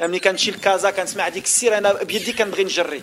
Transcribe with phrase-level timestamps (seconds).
[0.00, 3.02] ملي كنمشي لكازا كنسمع ديك السير انا بيدي كنبغي نجري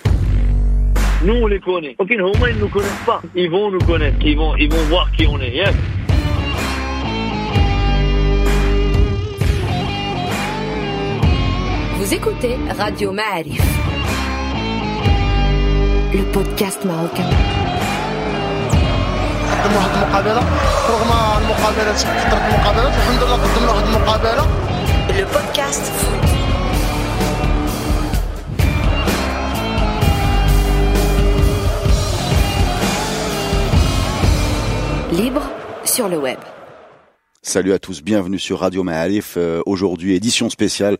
[1.25, 1.95] Nous, on les connaît.
[1.99, 3.21] Ok, Homa, ils nous connaissent pas.
[3.35, 4.17] Ils vont nous connaître.
[4.21, 5.53] Ils vont, ils vont voir qui on est.
[5.61, 5.75] Yes.
[11.97, 13.61] Vous écoutez Radio Ma'arif.
[16.13, 17.29] Le podcast marocain.
[19.63, 20.43] قدموا واحد المقابله
[20.89, 24.45] رغم المقابلات كثرت المقابلات الحمد لله قدمنا واحد المقابله
[25.17, 26.42] Le podcast foot.
[35.16, 35.42] Libre
[35.84, 36.38] sur le web.
[37.42, 39.34] Salut à tous, bienvenue sur Radio Maalif.
[39.36, 40.96] Euh, Aujourd'hui, édition spéciale,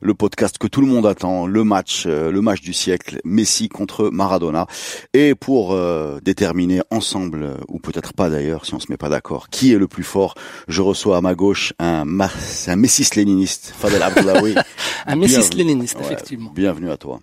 [0.00, 3.68] le podcast que tout le monde attend, le match, euh, le match du siècle, Messi
[3.68, 4.66] contre Maradona.
[5.12, 9.08] Et pour euh, déterminer ensemble, euh, ou peut-être pas d'ailleurs, si on se met pas
[9.08, 10.34] d'accord, qui est le plus fort,
[10.66, 12.30] je reçois à ma gauche un, ma-
[12.66, 14.54] un Messis-léniniste, Fadel Abdoulaoui.
[15.06, 15.56] Un messis Bienvenue.
[15.58, 16.50] léniniste, Ouais, effectivement.
[16.54, 17.20] Bienvenue à toi.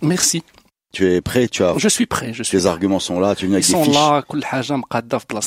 [0.00, 0.42] Merci.
[0.92, 1.74] Tu es prêt, tu as.
[1.78, 2.58] Je suis prêt, je suis.
[2.58, 2.70] Tes prêt.
[2.70, 3.94] arguments sont là, tu viens avec Ils sont fiches.
[3.94, 4.22] là,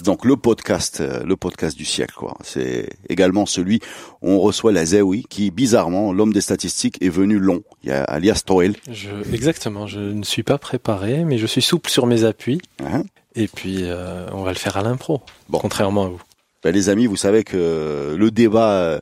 [0.04, 2.36] Donc le podcast, euh, le podcast du siècle, quoi.
[2.44, 3.80] C'est également celui
[4.24, 7.62] où on reçoit la Zawi, qui bizarrement, l'homme des statistiques est venu long.
[7.84, 8.76] Il y a alias Toel.
[8.92, 12.60] Je, exactement, je ne suis pas préparé, mais je suis souple sur mes appuis.
[12.84, 13.04] Hein?
[13.36, 15.60] Et puis, euh, on va le faire à l'impro, bon.
[15.60, 16.22] contrairement à vous.
[16.66, 19.00] Ben, les amis, vous savez que le débat euh,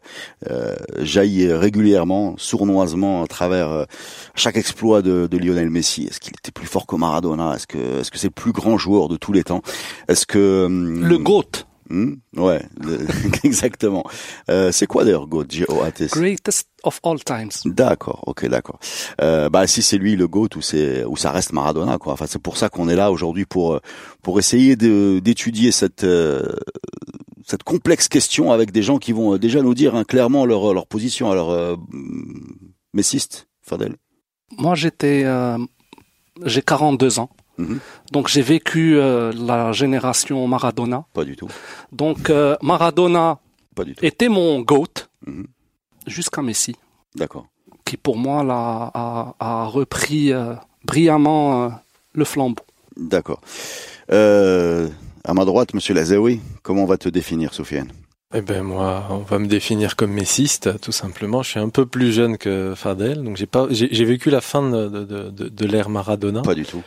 [0.52, 3.86] euh, jaillit régulièrement, sournoisement, à travers euh,
[4.36, 6.04] chaque exploit de, de Lionel Messi.
[6.04, 7.56] Est-ce qu'il était plus fort que Maradona?
[7.56, 9.62] Est-ce que est-ce que c'est le plus grand joueur de tous les temps?
[10.10, 11.66] Est-ce que hum, Le GOAT.
[11.90, 13.00] hum, ouais, le-
[13.46, 14.04] exactement.
[14.50, 15.46] Euh, c'est quoi d'ailleurs Goat?
[15.48, 17.52] G-O-A-T Greatest of all times.
[17.64, 18.78] D'accord, ok, d'accord.
[19.22, 22.12] Euh, bah si c'est lui le goat ou c'est ou ça reste Maradona quoi.
[22.12, 23.80] Enfin c'est pour ça qu'on est là aujourd'hui pour euh,
[24.22, 26.42] pour essayer d'étudier cette euh,
[27.46, 30.74] cette complexe question avec des gens qui vont euh, déjà nous dire hein, clairement leur
[30.74, 31.32] leur position.
[31.32, 31.76] Alors euh,
[32.94, 33.96] messiste, Fadel.
[34.58, 35.58] Moi, j'étais, euh,
[36.46, 37.30] j'ai 42 ans.
[37.58, 37.80] Mhm.
[38.12, 41.06] Donc, j'ai vécu euh, la génération Maradona.
[41.14, 41.48] Pas du tout,
[41.92, 43.40] Donc, euh, Maradona
[43.76, 44.06] pas du tout.
[44.06, 45.48] était mon GOAT Mhm.
[46.08, 46.76] jusqu'à Messi,
[47.16, 47.48] D'accord.
[47.86, 50.54] qui pour moi là, a, a repris euh,
[50.84, 51.72] brillamment
[52.14, 52.64] le flambeau.
[52.98, 53.42] D'accord.
[55.26, 57.90] À ma droite, Monsieur Lazaoui, comment on va te définir, Sofiane
[58.36, 61.44] Eh ben moi, on va me définir comme messiste, tout simplement.
[61.44, 64.70] Je suis un peu plus jeune que Fadel, donc j'ai pas, j'ai vécu la fin
[64.70, 66.42] de, de, de, de- l'ère Maradona.
[66.42, 66.84] Pas du tout.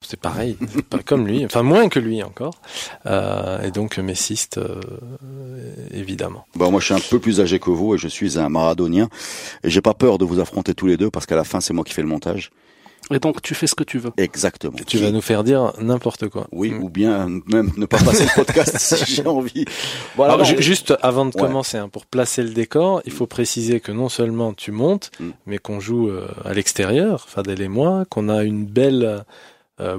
[0.00, 0.56] C'est pareil,
[0.90, 2.54] pas comme lui, enfin moins que lui encore.
[3.06, 4.80] Euh, et donc messiste, euh,
[5.92, 6.46] évidemment.
[6.56, 9.08] Bon, moi, je suis un peu plus âgé que vous et je suis un maradonien.
[9.64, 11.74] Et j'ai pas peur de vous affronter tous les deux parce qu'à la fin, c'est
[11.74, 12.50] moi qui fais le montage.
[13.10, 14.10] Et donc, tu fais ce que tu veux.
[14.16, 14.76] Exactement.
[14.86, 16.46] Tu vas nous faire dire n'importe quoi.
[16.52, 16.82] Oui, Mm.
[16.82, 19.64] ou bien même ne pas passer le podcast si j'ai envie.
[20.16, 20.34] Voilà.
[20.34, 21.40] Alors, non, ju- juste avant de Ouais.
[21.42, 25.30] commencer, hein, pour placer le décor, il faut préciser que non seulement tu montes, Mm.
[25.46, 29.24] mais qu'on joue euh, à l'extérieur, Fadel et moi, qu'on a une belle
[29.80, 29.98] euh,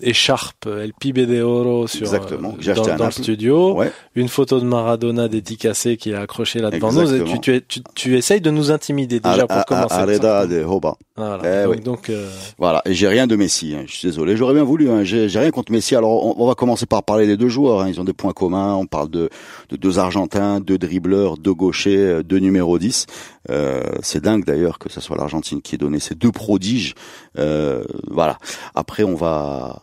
[0.00, 3.92] écharpe El Pibe de Oro sur, Exactement, euh, dans, dans le studio, Ouais.
[4.14, 7.14] une photo de Maradona dédicacée qui est accrochée là devant nous.
[7.14, 9.94] Et tu, tu, tu, tu essayes de nous intimider déjà pour à- à- commencer.
[9.94, 10.96] Areda de Hoba.
[11.16, 11.42] Voilà.
[11.44, 11.80] Eh donc, oui.
[11.82, 12.28] donc, euh,
[12.58, 12.80] Voilà.
[12.86, 13.74] Et j'ai rien de Messi.
[13.76, 13.84] hein.
[13.86, 14.36] Je suis désolé.
[14.36, 14.90] J'aurais bien voulu.
[14.90, 15.04] Hein.
[15.04, 15.94] J'ai rien contre Messi.
[15.94, 17.82] Alors, on, on va commencer par parler des deux joueurs.
[17.82, 17.88] hein.
[17.88, 18.74] Ils ont des points communs.
[18.76, 19.28] On parle de,
[19.68, 23.06] de deux Argentins, deux dribbleurs, deux gauchers, euh, deux numéro 10.
[23.50, 26.94] Euh, c'est dingue d'ailleurs que ce soit l'Argentine qui ait donné ces deux prodiges.
[27.38, 28.38] Euh, voilà.
[28.74, 29.82] Après, on va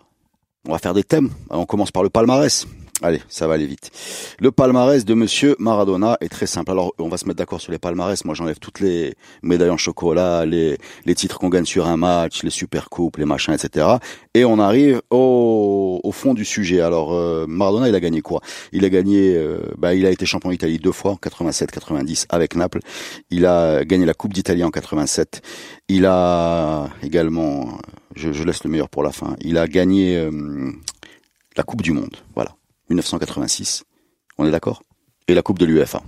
[0.68, 1.30] on va faire des thèmes.
[1.50, 2.68] On commence par le palmarès.
[3.02, 3.92] Allez, ça va aller vite.
[4.40, 6.72] Le palmarès de Monsieur Maradona est très simple.
[6.72, 8.26] Alors, on va se mettre d'accord sur les palmarès.
[8.26, 12.44] Moi, j'enlève toutes les médailles en chocolat, les, les titres qu'on gagne sur un match,
[12.44, 13.88] les super coupes, les machins, etc.
[14.34, 16.82] Et on arrive au, au fond du sujet.
[16.82, 18.42] Alors, euh, Maradona, il a gagné quoi?
[18.74, 22.26] Il a gagné, euh, bah, il a été champion d'Italie deux fois, en 87, 90
[22.28, 22.80] avec Naples.
[23.30, 25.42] Il a gagné la Coupe d'Italie en 87.
[25.88, 27.78] Il a également,
[28.16, 29.38] je, je laisse le meilleur pour la fin.
[29.40, 30.72] Il a gagné euh,
[31.56, 32.18] la Coupe du Monde.
[32.36, 32.56] Voilà,
[32.90, 33.84] 1986.
[34.38, 34.84] On est d'accord?
[35.28, 36.02] Et la Coupe de l'UEFA.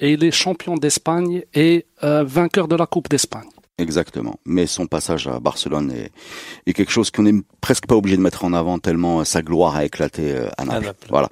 [0.00, 3.48] Et il est champion d'Espagne et euh, vainqueur de la Coupe d'Espagne.
[3.78, 4.40] Exactement.
[4.44, 5.92] Mais son passage à Barcelone
[6.66, 9.40] est, quelque chose qu'on n'est presque pas obligé de mettre en avant tellement euh, sa
[9.40, 10.94] gloire a éclaté euh, à Naples.
[11.08, 11.30] Voilà.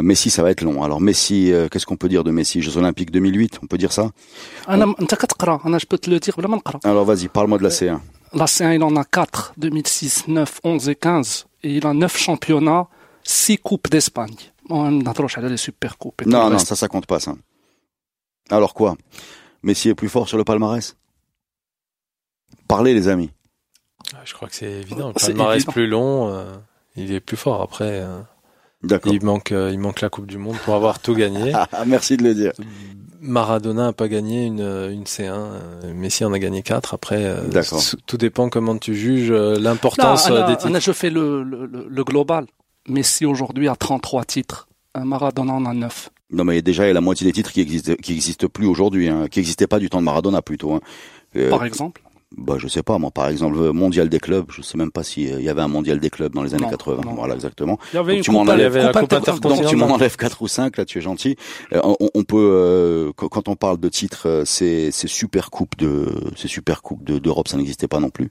[0.00, 0.82] Messi, ça va être long.
[0.84, 2.62] Alors Messi, qu'est-ce qu'on peut dire de Messi?
[2.62, 4.10] Jeux Olympiques 2008, on peut dire ça?
[4.68, 4.78] On...
[4.78, 6.36] Je peux te le dire.
[6.84, 7.98] Alors vas-y, parle-moi de la C1.
[8.32, 11.46] La C1, il en a 4, 2006, 9, 11 et 15.
[11.64, 12.86] Et il a 9 championnats
[13.22, 14.36] six coupes d'Espagne.
[14.68, 16.24] On approche à les super coupes.
[16.26, 17.34] Non, non, ça, ça compte pas, ça.
[18.50, 18.96] Alors quoi?
[19.62, 20.96] Messi est plus fort sur le palmarès?
[22.68, 23.30] Parlez, les amis.
[24.14, 25.08] Ah, je crois que c'est évident.
[25.08, 25.72] Le palmarès évident.
[25.72, 26.44] plus long, euh,
[26.96, 27.62] il est plus fort.
[27.62, 28.20] Après, euh.
[29.06, 31.52] il, manque, euh, il manque la Coupe du Monde pour avoir tout gagné.
[31.54, 32.52] Ah, ah, merci de le dire.
[33.20, 36.94] Maradona n'a pas gagné une, une C1, Messi en a gagné 4.
[36.94, 37.36] Après,
[38.06, 40.80] tout dépend comment tu juges l'importance des titres.
[40.80, 42.46] Je fais le, le global.
[42.90, 44.68] Messi aujourd'hui a 33 titres.
[44.94, 46.10] Un Maradona en a 9.
[46.32, 48.66] Non, mais déjà, il y a la moitié des titres qui existent, qui existent plus
[48.66, 50.72] aujourd'hui, hein, qui n'existaient pas du temps de Maradona plutôt.
[50.74, 50.80] Hein.
[51.36, 52.02] Euh, Par exemple
[52.36, 55.02] bah, je sais pas, moi, par exemple, le mondial des clubs, je sais même pas
[55.02, 57.00] s'il y avait un mondial des clubs dans les années Non, 80.
[57.04, 57.14] non.
[57.14, 57.76] Voilà, exactement.
[57.92, 58.66] Il y avait Donc, une tu m'en coupe, Il y enlèves.
[58.76, 59.94] avait la coupe Coupe inter- Donc tu m'en intercontinentale.
[59.96, 61.34] enlèves quatre ou cinq, là tu es gentil.
[61.72, 65.76] Euh, on, on peut, euh, quand on parle de titres, euh, ces, ces super coupes
[65.76, 66.06] de,
[66.36, 68.30] ces super coupes de- d'Europe, ça n'existait pas non plus.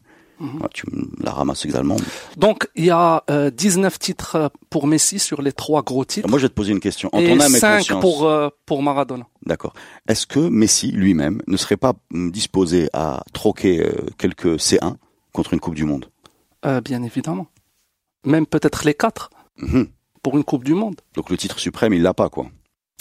[0.63, 1.97] Ah, tu me la ramasses également.
[2.37, 6.29] Donc, il y a euh, 19 titres euh, pour Messi sur les trois gros titres.
[6.29, 7.09] Moi, je vais te poser une question.
[7.11, 9.25] En et ton âme et 5 conscience, pour, euh, pour Maradona.
[9.45, 9.73] d'accord.
[10.07, 14.95] Est-ce que Messi lui-même ne serait pas hum, disposé à troquer euh, quelques C1
[15.33, 16.05] contre une Coupe du Monde?
[16.65, 17.47] Euh, bien évidemment.
[18.25, 19.87] Même peut-être les quatre Mhm.
[20.23, 20.95] pour une Coupe du Monde.
[21.15, 22.47] Donc le titre suprême, il l'a pas, quoi.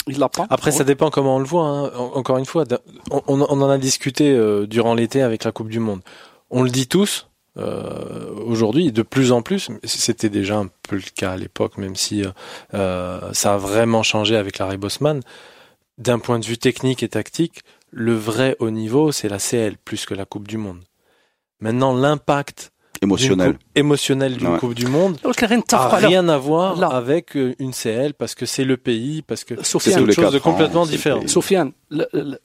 [0.07, 0.45] Il l'a pas.
[0.49, 1.65] Après, ça dépend comment on le voit.
[1.65, 1.91] hein.
[1.95, 2.65] En- Encore une fois,
[3.11, 6.01] on, on en a discuté euh, durant l'été avec la Coupe du Monde.
[6.49, 7.28] On le dit tous
[7.59, 9.69] euh, aujourd'hui, de plus en plus.
[9.83, 12.29] C'était déjà un peu le cas à l'époque, même si euh,
[12.73, 15.21] euh, ça a vraiment changé avec Larry Bosman.
[15.97, 17.59] D'un point de vue technique et tactique,
[17.91, 20.79] le vrai haut niveau, c'est la CL plus que la Coupe du Monde.
[21.59, 22.71] Maintenant, l'impact
[23.01, 23.51] d'une Émotionnel.
[23.53, 24.59] coupe- émotionnel d'une Ouais.
[24.59, 26.87] Coupe du Monde Donc, rien de a taf- alors, rien à voir là.
[26.87, 30.39] avec une CL parce que c'est le pays, parce que Sofiane, c'est les chose de
[30.39, 31.27] complètement différent.
[31.27, 32.39] Sofiane, le- le-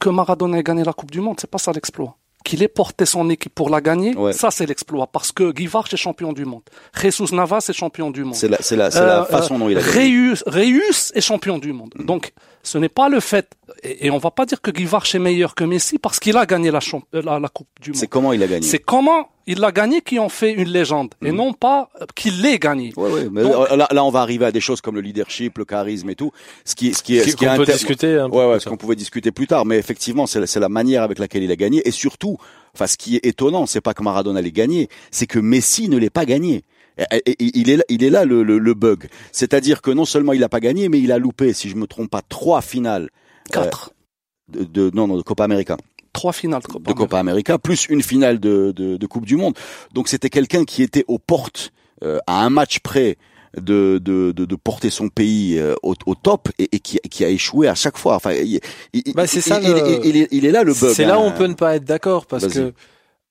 [0.00, 2.16] que Maradona ait gagné la Coupe du Monde, c'est pas ça l'exploit.
[2.46, 4.32] Qu'il ait porté son équipe pour la gagner, Ouais.
[4.32, 5.08] ça c'est l'exploit.
[5.08, 6.62] Parce que Guy Varch est champion du monde.
[7.00, 8.36] Jesus Navas est champion du monde.
[8.36, 10.30] C'est la, c'est la, c'est la Euh, façon dont il a gagné.
[10.30, 11.92] Reus, Reus est champion du monde.
[11.98, 12.32] Donc,
[12.62, 13.48] ce n'est pas le fait,
[13.82, 16.36] et, et on va pas dire que Guy Varch est meilleur que Messi parce qu'il
[16.36, 17.96] a gagné la, champ- euh, la, la Coupe du monde.
[17.98, 18.66] C'est comment il a gagné.
[18.66, 22.42] C'est comment il l'a gagné qui en fait une légende, et non pas euh, qu'il
[22.42, 22.92] l'ait gagné.
[22.96, 25.58] Ouais, ouais, mais Donc- là, là, on va arriver à des choses comme le leadership,
[25.58, 26.32] le charisme et tout.
[26.64, 28.60] Ce qui, ce qui est, Qui- ce est qu'on peut discuter un peu Ouais, ouais,
[28.60, 29.64] ce qu'on pouvait discuter plus tard.
[29.66, 31.86] Mais effectivement, c'est la, c'est la manière avec laquelle il a gagné.
[31.86, 32.38] Et surtout,
[32.74, 35.96] enfin, ce qui est étonnant, c'est pas que Maradona l'ait gagné, c'est que Messi ne
[35.96, 36.62] l'ait pas gagné.
[37.12, 39.06] Et- il est là, il est là le, le, le bug.
[39.30, 41.86] C'est-à-dire que non seulement il a pas gagné, mais il a loupé, si je me
[41.86, 43.10] trompe pas, trois finales
[43.50, 43.92] Quatre.
[44.48, 45.76] de, de non, non, de Copa América.
[46.12, 49.36] Trois finales de Copa de Copa América, plus une finale de, de, de Coupe du
[49.36, 49.54] Monde.
[49.92, 51.72] Donc c'était quelqu'un qui était aux portes,
[52.02, 53.16] euh, à un match près
[53.56, 57.24] de, de, de, de porter son pays euh, au, au top et, et qui, qui
[57.24, 58.14] a échoué à chaque fois.
[58.16, 58.60] Enfin, il,
[58.92, 60.92] il- Bah, c'est il- ça il- le- il- il est, il est là le bug.
[60.94, 61.32] C'est là où hein.
[61.34, 62.52] on peut ne pas être d'accord parce Vas-y.
[62.54, 62.72] que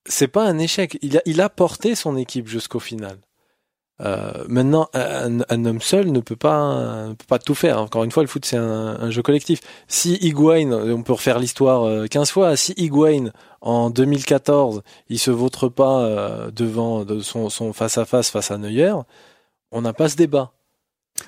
[0.08, 0.98] c'est pas un échec.
[1.02, 3.18] Il a, il a porté son équipe jusqu'au final.
[4.02, 7.80] Euh, maintenant, un, un homme seul ne peut pas, ne peut pas tout faire.
[7.80, 9.62] Encore une fois, le foot c'est un, un jeu collectif.
[9.88, 12.58] Si Higuain, on peut refaire l'histoire euh, 15 fois.
[12.58, 13.32] Si Higuain
[13.62, 18.52] en 2014, il se vautre pas euh, devant de son, son face à face face
[18.52, 18.94] à Neuer,
[19.72, 20.52] on n'a pas ce débat.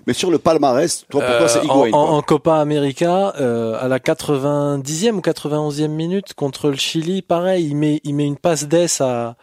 [0.06, 1.92] Mais sur le palmarès, toi pour toi Euh, c'est Higuain.
[1.94, 7.68] en, en Copa América, euh, à la 90e ou 91e minute contre le Chili, pareil,
[7.68, 9.38] il met, il met une passe d'ess à,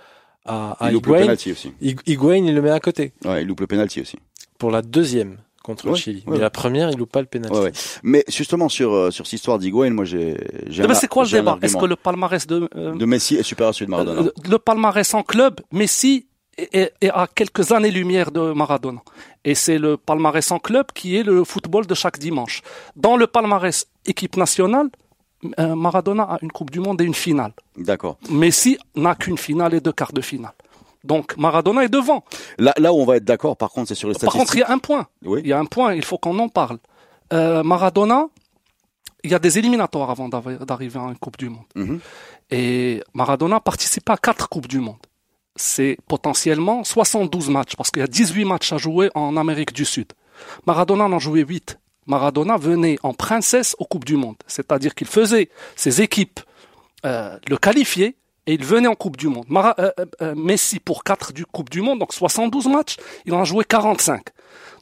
[0.45, 1.23] à, à il loupe le Higuain.
[1.23, 1.73] penalty aussi.
[1.83, 4.19] Higu- Higuain, il le met à côté Ouais, il loupe le penalty aussi.
[4.59, 6.23] pour la deuxième contre le Chili.
[6.27, 7.57] ouais, Mais la première, il loupe pas le penalty.
[7.57, 7.73] Ouais, ouais.
[8.03, 10.37] Mais justement sur euh, sur cette histoire d'Higuain, moi j'ai
[10.69, 11.59] j'ai Eh ben, c'est quoi le débat?
[11.63, 14.33] Est-ce que le palmarès de, euh, de Messi est supérieur à celui de Maradona le,
[14.51, 16.27] le palmarès en club, Messi
[16.59, 19.01] est, est- à quelques années-lumière de Maradona.
[19.47, 22.61] Et c'est le palmarès en club qui est le football de chaque dimanche.
[22.95, 25.04] Dans le palmarès équipe nationale, euh,
[25.59, 27.53] Maradona a une Coupe du Monde et une finale.
[27.77, 28.17] D'accord.
[28.31, 30.53] Messi n'a qu'une finale et deux quarts de finale.
[31.05, 32.25] Donc Maradona est devant.
[32.59, 34.41] Là là où on va être d'accord, par contre, c'est sur les Par statistiques.
[34.41, 35.07] contre, il y a un point.
[35.25, 35.41] Oui.
[35.45, 36.79] Il y a un point, il faut qu'on en parle.
[37.33, 38.29] Euh, Maradona,
[39.23, 41.65] il y a des éliminatoires avant d'arri- d'arriver à une Coupe du Monde.
[41.75, 42.01] Mhm.
[42.51, 44.97] Et Maradona participe à quatre Coupes du Monde.
[45.57, 49.85] C'est potentiellement 72 matchs, parce qu'il y a 18 matchs à jouer en Amérique du
[49.85, 50.13] Sud.
[50.67, 51.79] Maradona en a joué 8.
[52.07, 54.37] Maradona venait en princesse aux Coupes du Monde.
[54.47, 56.41] C'est-à-dire qu'il faisait ses équipes
[57.05, 58.17] euh, le qualifier
[58.47, 59.45] et il venait en Coupe du Monde.
[59.51, 62.97] Euh, euh, euh, Messi pour 4 du Coupe du Monde, donc 72 matchs,
[63.27, 64.23] il en a joué 45.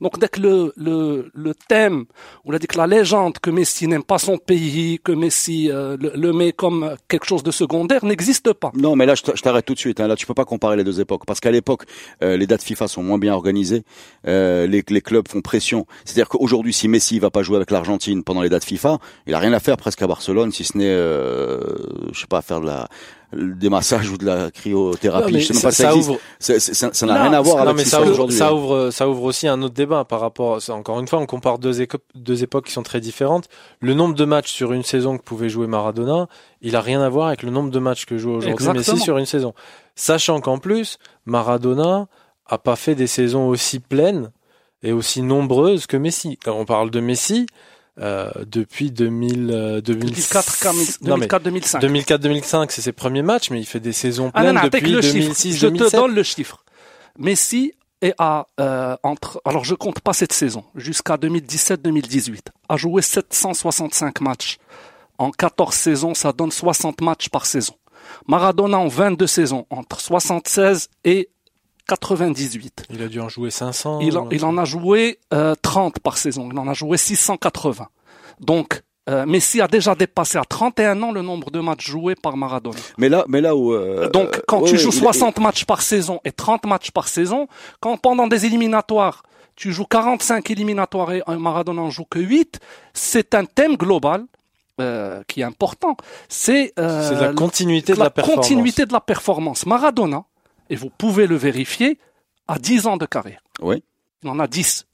[0.01, 2.07] Donc dès que le, le, le thème,
[2.45, 5.97] on a dit que la légende que Messi n'aime pas son pays, que Messi euh,
[5.99, 8.73] le, le met comme quelque chose de secondaire, n'existe pas.
[8.75, 10.01] Non, mais là, je t'arrête tout de suite.
[10.01, 10.09] Hein.
[10.09, 11.85] Là, tu peux pas comparer les deux époques, parce qu'à l'époque,
[12.21, 13.85] les dates FIFA sont moins bien organisées.
[14.25, 15.87] Les, les clubs font pression.
[16.05, 19.39] C'est-à-dire qu'aujourd'hui, si Messi va pas jouer avec l'Argentine pendant les dates FIFA, il a
[19.39, 22.89] rien à faire presque à Barcelone, si ce n'est, je sais pas, faire de la
[23.33, 25.41] des massages ou de la cryothérapie.
[25.41, 27.57] je sais même ça, pas si ça, ça ouvre, ça ça n'a rien à voir
[27.57, 28.37] non, avec mais ça ouvre, aujourd'hui.
[28.37, 28.53] ça hein.
[28.53, 30.61] ouvre, ça ouvre aussi un autre débat par rapport.
[30.69, 33.49] Encore une fois, on compare deux, deux époques qui sont très différentes.
[33.81, 36.29] Le nombre de matchs sur une saison que pouvait jouer Maradona,
[36.61, 38.69] il a rien à voir avec le nombre de matchs que joue aujourd'hui.
[38.73, 39.55] Messi sur une saison.
[39.95, 42.09] Sachant qu'en plus, Maradona
[42.47, 44.31] a pas fait des saisons aussi pleines
[44.83, 46.39] et aussi nombreuses que Messi.
[46.45, 47.47] Quand on parle de Messi,
[48.01, 51.01] euh, depuis 2000, euh, 2004, 2006.
[51.03, 51.81] Non, mais 2004-2005.
[51.81, 54.91] 2004-2005, c'est ses premiers matchs, mais il fait des saisons Ah non, pleines non, depuis
[54.91, 55.15] le chiffre.
[55.19, 56.01] 2006, Je te 2007.
[56.01, 56.65] donne le chiffre.
[57.19, 59.41] Messi est à euh, entre.
[59.45, 60.65] Alors je compte pas cette saison.
[60.75, 64.59] Jusqu'à 2017-2018, a joué 765 matchs.
[65.19, 67.75] En 14 saisons, ça donne 60 matchs par saison.
[68.27, 71.29] Maradona en 22 saisons, entre 76 et
[71.97, 72.85] 98.
[72.91, 74.01] Il a dû en jouer 500.
[74.01, 76.49] Il en, il en a joué euh, 30 par saison.
[76.53, 77.87] Il en a joué 680.
[78.41, 82.37] Donc, euh, Messi a déjà dépassé à 31 ans le nombre de matchs joués par
[82.37, 82.77] Maradona.
[82.99, 83.73] Mais là, mais là où.
[83.73, 87.09] euh, Donc, quand ouais, tu joues il- 60 matchs par saison et 30 matchs par
[87.09, 87.47] saison,
[87.81, 89.23] quand pendant des éliminatoires,
[89.57, 92.59] tu joues 45 éliminatoires et Maradona en joue que 8,
[92.95, 94.25] c'est un thème global
[94.81, 95.97] euh, qui est important.
[96.29, 98.47] C'est euh, C'est la continuité de la performance.
[98.47, 99.67] continuité de la performance.
[99.67, 100.25] Maradona,
[100.73, 101.99] et vous pouvez le vérifier,
[102.49, 103.43] a 10 ans de carrière.
[103.61, 103.85] Oui.
[104.23, 104.87] Il en a 10.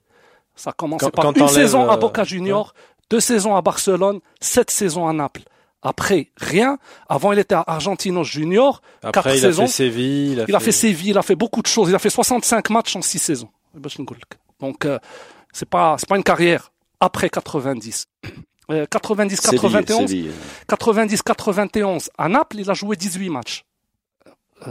[0.57, 2.75] Ça a commencé Quand- par quand une saison à euh, Boca Junior,
[3.11, 5.43] deux saisons à Barcelone, sept saisons à Naples.
[5.83, 6.79] Après, rien.
[7.09, 9.67] Avant, il était à Argentinos Junior, quatre Après, il a saisons.
[9.69, 10.33] fait Séville.
[10.33, 11.89] Il a, Il a fait Séville, il a fait beaucoup de choses.
[11.91, 13.51] Il a fait 65 matchs en 6 saisons.
[14.59, 14.99] Donc, euh,
[15.53, 18.07] c'est pas, c'est pas une carrière après 90.
[18.71, 20.31] Euh, 90, Séville, 91, Séville.
[20.67, 22.11] 90, 91.
[22.19, 23.65] À Naples, il a joué 18 matchs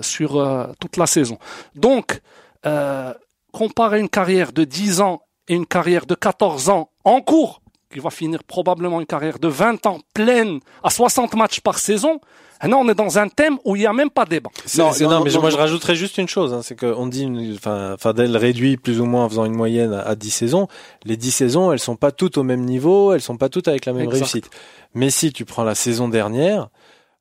[0.02, 1.38] sur euh, toute la saison.
[1.76, 2.22] Donc,
[2.66, 3.14] euh,
[3.52, 8.00] comparer une carrière de 10 ans et une carrière de 14 ans en cours, qui
[8.00, 12.20] va finir probablement une carrière de 20 ans pleine à 60 matchs par saison,
[12.62, 14.50] là, on est dans un thème où il n'y a même pas débat.
[14.78, 15.62] Non, c'est- non, non, non, mais non, moi je non.
[15.62, 19.24] rajouterais juste une chose, hein, c'est qu'on dit, une- enfin, Fadel réduit plus ou moins
[19.24, 20.68] en faisant une moyenne à, à 10 saisons.
[21.06, 23.86] Les 10 saisons, elles sont pas toutes au même niveau, elles sont pas toutes avec
[23.86, 24.16] la même Exact.
[24.20, 24.50] réussite.
[24.94, 26.68] Mais si tu prends la saison dernière,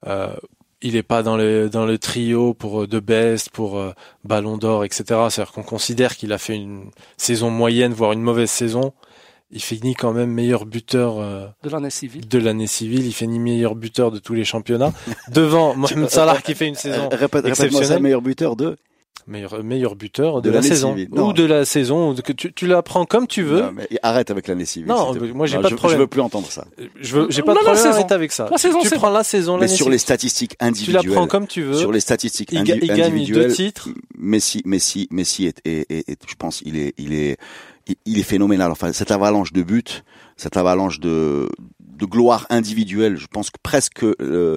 [0.08, 0.34] euh,
[0.82, 3.92] il est pas dans le dans le trio pour euh, de best, pour euh,
[4.24, 5.04] Ballon d'Or, etc.
[5.30, 8.92] C'est-à-dire qu'on considère qu'il a fait une saison moyenne, voire une mauvaise saison.
[9.52, 12.26] Il finit quand même meilleur buteur euh, De l'année civile.
[12.26, 13.06] de l'année civile.
[13.06, 14.92] Il finit meilleur buteur de tous les championnats
[15.30, 18.02] devant Mohamed Salah qui fait une saison Euh, répète, exceptionnelle.
[18.02, 18.76] meilleur buteur de.
[19.26, 21.08] Meilleur, meilleur buteur de, De la saison civile.
[21.12, 21.28] Non.
[21.28, 23.62] ou de la saison que tu, tu la prends comme tu veux.
[23.62, 24.88] Non, mais arrête avec l'année civile.
[24.88, 25.98] Non, moi, j'ai pas de je- problème.
[25.98, 26.66] Je veux plus entendre ça.
[27.00, 27.94] Je veux, j'ai pas de La problème saison.
[27.94, 28.48] arrête avec ça.
[28.50, 31.10] La saison, tu c'est prends la saison Mais sur les statistiques Tu la individuelles.
[31.12, 31.74] prends comme tu veux.
[31.74, 33.48] Sur les statistiques il, il gagne individuelles.
[33.48, 33.88] deux titres.
[34.18, 37.36] Messi, Messi, Messi est, est, est- est- je pense, il est, il est,
[37.88, 38.70] il- il est phénoménal.
[38.70, 39.82] Enfin, cette avalanche de buts,
[40.36, 41.48] cette avalanche de,
[41.96, 44.56] de gloire individuelle, je pense que presque euh,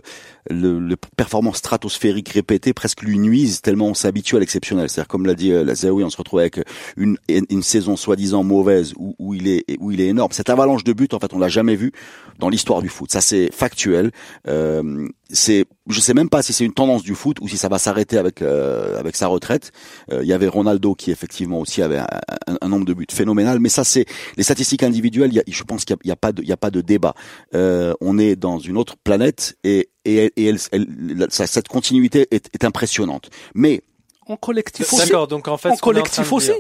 [0.50, 4.90] le, le performance stratosphérique répétée presque lui nuise tellement on s'habitue à l'exceptionnel.
[4.90, 6.60] C'est-à-dire comme l'a dit euh, Lazaoui, on se retrouve avec
[6.98, 10.32] une, une saison soi-disant mauvaise où, où il est où il est énorme.
[10.32, 11.92] Cette avalanche de buts, en fait, on l'a jamais vu
[12.40, 13.12] dans l'histoire du foot.
[13.12, 14.12] Ça, c'est factuel.
[14.48, 17.68] Euh, c'est, je sais même pas si c'est une tendance du foot ou si ça
[17.70, 19.72] va s'arrêter avec euh, avec sa retraite.
[20.12, 22.08] Euh, Il y avait Ronaldo qui effectivement aussi avait un,
[22.48, 24.06] un- un nombre de buts phénoménal, mais ça c'est
[24.38, 25.32] les statistiques individuelles.
[25.32, 26.52] il Y a, je pense qu'il y a, il y a pas de il y
[26.52, 27.14] a pas de débat.
[27.54, 32.28] Euh, on est dans une autre planète et et, elle- et elle, elle- cette continuité
[32.32, 33.30] est, est impressionnante.
[33.54, 33.82] Mais
[34.28, 35.06] En collectif aussi.
[35.06, 36.52] D'accord, donc en fait, en collectif aussi.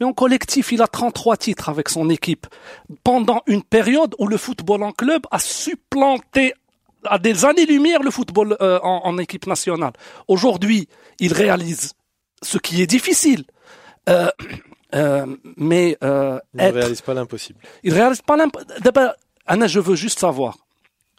[0.00, 2.46] Mais en collectif, il a 33 titres avec son équipe.
[3.02, 6.52] Pendant une période où le football en club a supplanté
[7.10, 9.92] à des années-lumière le football euh, en, en équipe nationale.
[10.28, 11.92] Aujourd'hui, il réalise
[12.42, 13.44] ce qui est difficile.
[14.08, 14.30] Euh,
[14.94, 17.58] euh, mais euh, Il ne réalise pas l'impossible.
[17.82, 18.56] il réalise pas l'imp...
[18.80, 19.12] D'abord,
[19.46, 20.56] Anna, je veux juste savoir,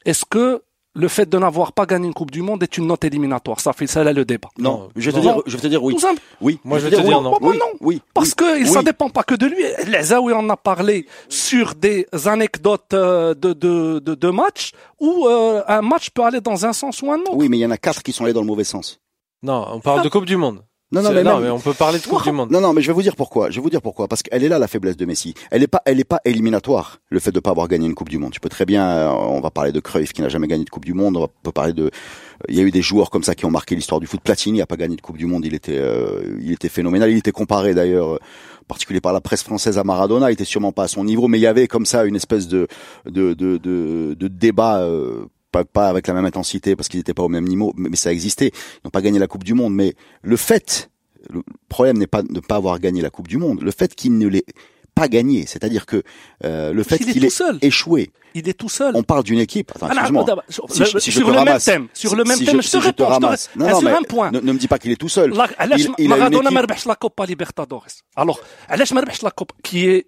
[0.05, 0.63] est-ce que
[0.97, 3.71] le fait de n'avoir pas gagné une Coupe du Monde est une note éliminatoire Ça
[3.71, 4.49] fait ça là le débat.
[4.57, 5.33] non, Non, je vais te non.
[5.35, 5.93] dire, je vais te dire oui.
[5.93, 6.21] Tout simple.
[6.41, 7.37] Oui, Moi, je vais te dire oui, non.
[7.41, 7.65] Oui, non.
[7.81, 8.33] oui, Parce oui.
[8.35, 8.85] que ça Oui.
[8.85, 9.63] dépend pas que de lui.
[9.87, 15.27] Les Zaoui en a parlé sur des anecdotes euh, de, de, de, de matchs où
[15.27, 17.35] euh, un match peut aller dans un sens ou un autre.
[17.35, 18.99] Oui, mais il y en a quatre qui sont allés dans le mauvais sens.
[19.43, 20.63] Non, on parle de Coupe du Monde.
[20.89, 22.49] Non, non, mais, même- on peut parler de Coupe du Monde.
[22.49, 23.49] Non, non, mais je vais vous dire pourquoi.
[23.49, 24.07] Je vais vous dire pourquoi.
[24.07, 25.33] Parce qu'elle est là la faiblesse de Messi.
[25.51, 26.99] Elle est pas, elle est pas éliminatoire.
[27.09, 28.31] Le fait de pas avoir gagné une Coupe du Monde.
[28.31, 28.87] Tu peux très bien.
[28.87, 31.17] euh, on va parler de Cruyff qui n'a jamais gagné de Coupe du Monde.
[31.17, 31.91] On peut parler de.
[32.47, 34.21] Il y a eu des joueurs comme ça qui ont marqué l'histoire du foot.
[34.21, 35.43] Platini a pas gagné de Coupe du Monde.
[35.45, 37.11] Il était, euh, il était phénoménal.
[37.11, 38.19] Il était comparé d'ailleurs, euh,
[38.69, 40.29] particulier par la presse française à Maradona.
[40.29, 42.47] Il était sûrement pas à son niveau, mais il y avait comme ça une espèce
[42.47, 42.67] de
[43.05, 44.79] de de de, de débat.
[44.83, 48.11] euh, pas, avec la même intensité parce qu'ils n'étaient pas au même niveau, mais, ça
[48.11, 48.51] existait.
[48.53, 50.89] Ils n'ont pas gagné la Coupe du Monde, mais le fait,
[51.29, 53.95] le problème n'est pas de ne pas avoir gagné la Coupe du Monde, le fait
[53.95, 54.45] qu'ils ne l'aient
[54.97, 56.01] pas gagné, c'est-à-dire que
[56.43, 57.59] euh, le fait qu'il ait seul.
[57.61, 58.09] échoué.
[58.33, 58.95] Il est tout seul.
[58.95, 59.71] On parle d'une équipe.
[59.81, 60.07] Ah
[60.49, 60.65] sur,
[61.27, 63.87] le même thème, sur le même thème, je, te réponds.
[63.87, 64.31] Un point?
[64.31, 65.31] Ne, me dis pas qu'il est tout seul.
[65.31, 65.47] La
[67.25, 67.87] Libertadores.
[68.15, 68.39] Alors,
[68.69, 70.07] la Copa, qui est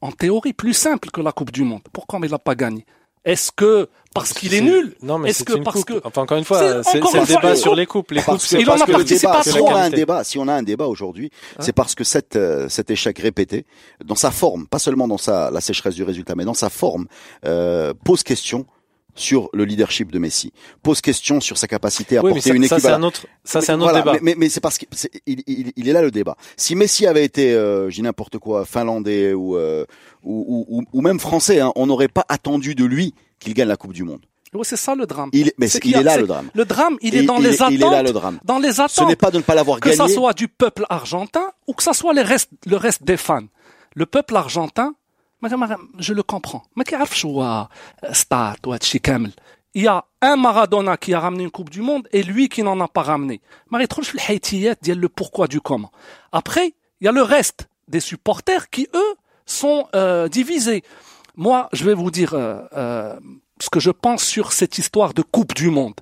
[0.00, 1.82] en théorie plus simple que la Coupe du Monde.
[1.92, 2.86] Pourquoi il l'a pas gagné?
[3.24, 6.00] Est-ce que parce qu'il est nul Non, mais Est-ce que une parce coupe.
[6.00, 8.10] que Enfin, encore une fois, C'est le débat sur les coupes.
[8.10, 10.38] Les coupes, Parce c'est parce a que le débat, si on a un débat, si
[10.38, 13.66] on a un débat aujourd'hui, c'est parce que cet, euh, cet échec répété,
[14.04, 17.06] dans sa forme, pas seulement dans sa, la sécheresse du résultat, mais dans sa forme,
[17.44, 18.66] euh, pose question
[19.14, 20.52] sur le leadership de Messi,
[20.82, 22.68] pose question sur sa capacité à oui, porter une équipe.
[22.68, 24.16] Ça c'est un autre, ça c'est un autre débat.
[24.22, 24.88] Mais, mais, c'est parce qu'il
[25.28, 26.36] est là le débat.
[26.56, 29.84] Si Messi avait été, euh, j'ai n'importe quoi, finlandais ou, euh,
[30.22, 34.04] ou, même français, hein, on n'aurait pas attendu de lui qu'il gagne la Coupe du
[34.04, 34.20] Monde.
[34.64, 35.30] C'est ça le drame.
[35.32, 36.50] Mais est il, est là le drame.
[36.54, 37.72] Le drame, il est dans les attentes.
[37.72, 38.40] Il est là le drame.
[38.44, 38.90] Dans les attentes.
[38.90, 39.96] Ce n'est pas de ne pas l'avoir gagné.
[39.96, 43.44] Que ça soit du peuple argentin ou que ça soit le reste des fans.
[43.94, 44.94] Le peuple argentin
[45.98, 46.64] je le comprends.
[46.76, 46.94] Mais qui
[49.72, 52.62] Il y a un Maradona qui a ramené une Coupe du Monde et lui qui
[52.62, 53.40] n'en a pas ramené.
[53.70, 55.92] Marie le pourquoi du comment.
[56.32, 59.14] Après, il y a le reste des supporters qui, eux,
[59.46, 60.82] sont euh, divisés.
[61.36, 63.18] Moi, je vais vous dire euh, euh,
[63.60, 65.94] ce que je pense sur cette histoire de Coupe du Monde.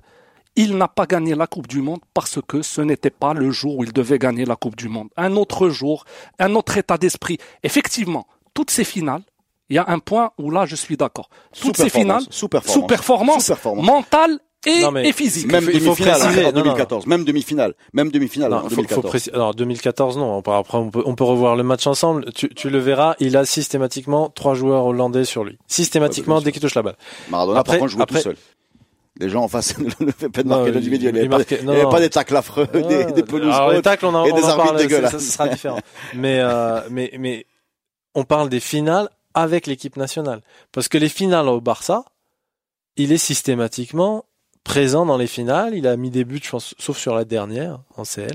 [0.55, 3.77] Il n'a pas gagné la Coupe du Monde parce que ce n'était pas le jour
[3.77, 5.09] où il devait gagner la Coupe du Monde.
[5.15, 6.05] Un autre jour,
[6.39, 7.37] un autre état d'esprit.
[7.63, 8.27] Effectivement,
[8.59, 9.21] toutes ces finales,
[9.69, 11.29] il y a un point où là je suis d'accord.
[11.61, 13.85] Toutes ces finales, sous-performance, sous-performance Sous-performance.
[13.85, 15.49] mentale et, Non, mais- et physique.
[15.49, 16.63] Même demi-finale préciser, en non, non.
[16.63, 19.09] 2014, même demi-finale, même demi-finale Non, en faut- faut 2014.
[19.09, 20.39] préciser- alors 2014 non.
[20.39, 22.25] Après on peut, on peut revoir le match ensemble.
[22.33, 23.15] Tu, tu le verras.
[23.21, 25.57] Il a systématiquement trois joueurs hollandais sur lui.
[25.67, 26.97] Systématiquement Ouais, dès qu'il touche la balle.
[27.29, 28.35] Maradona, Après- par contre, jouait après- tout seul.
[29.21, 31.15] Les gens en face ne le fait pas de marquer il- individuel.
[31.15, 31.89] Il il n'y avait, pas, il avait non.
[31.89, 34.43] pas des tacles affreux, des, des pelouses Alors, les tacles, on en, et on des
[34.43, 35.11] en arbitres parle, ça- dégueulasses.
[35.13, 35.79] Ça, ça sera différent.
[36.15, 37.45] mais, euh, mais, mais
[38.15, 40.41] on parle des finales avec l'équipe nationale.
[40.71, 42.05] Parce que les finales au Barça,
[42.95, 44.25] il est systématiquement
[44.63, 45.73] présent dans les finales.
[45.75, 48.31] Il a mis des buts, je pense, sauf sur la dernière, en CL.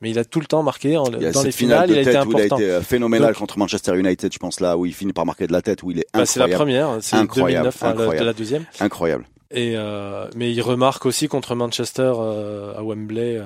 [0.00, 1.90] Mais il a tout le temps marqué en, dans les cette finale finales.
[1.90, 2.56] Il a été où il a important.
[2.56, 5.46] été euh, phénoménal Donc- contre Manchester United, je pense là, où il finit par marquer
[5.46, 6.54] de la tête, où il est Bah, c'est la incroyable.
[6.88, 8.26] première, c'est Incroyable, 2009, enfin, la- de incroyable.
[8.26, 8.64] la deuxième.
[8.80, 9.26] incroyable.
[9.52, 13.44] Et euh, mais il remarque aussi contre Manchester euh, à Wembley, euh,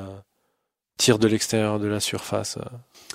[0.96, 2.56] tir de l'extérieur de la surface.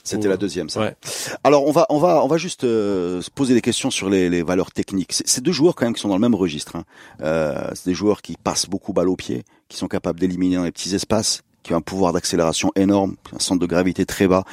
[0.06, 0.82] C'était la deuxième, ça.
[0.82, 0.96] Ouais.
[1.44, 4.30] Alors on va on va on va juste euh, se poser des questions sur les,
[4.30, 5.12] les valeurs techniques.
[5.12, 6.76] C'est deux joueurs quand même qui sont dans le même registre.
[6.76, 6.84] Hein.
[7.22, 10.64] Euh, c'est des joueurs qui passent beaucoup balle au pied, qui sont capables d'éliminer dans
[10.64, 14.44] les petits espaces, qui ont un pouvoir d'accélération énorme, un centre de gravité très bas,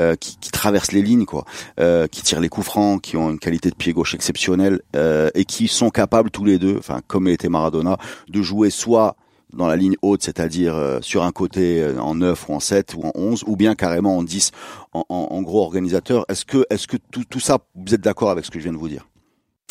[0.00, 1.44] euh, qui, qui traversent les lignes, quoi,
[1.78, 5.28] euh, qui tirent les coups francs, qui ont une qualité de pied gauche exceptionnelle euh,
[5.34, 7.98] et qui sont capables tous les deux, enfin comme était Maradona,
[8.28, 9.16] de jouer soit
[9.52, 12.94] dans la ligne haute, c'est-à-dire euh, sur un côté euh, en 9 ou en 7
[12.94, 14.50] ou en 11, ou bien carrément en 10
[14.92, 16.24] en, en- en gros organisateur.
[16.28, 18.72] Est-ce que, est-ce que tout, tout ça, vous êtes d'accord avec ce que je viens
[18.72, 19.06] de vous dire?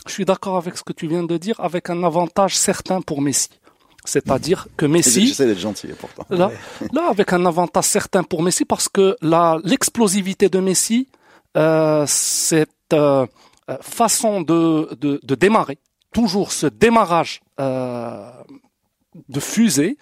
[0.07, 3.21] Je suis d'accord avec ce que tu viens de dire, avec un avantage certain pour
[3.21, 3.49] Messi.
[4.03, 6.25] C'est-à-dire que Messi, J'essaie d'être gentil, pourtant.
[6.31, 6.51] là,
[6.91, 11.07] là, avec un avantage certain pour Messi, parce que la l'explosivité de Messi,
[11.55, 13.27] euh, cette euh,
[13.81, 15.77] façon de, de, de démarrer,
[16.11, 18.31] toujours ce démarrage euh,
[19.29, 19.97] de fusée,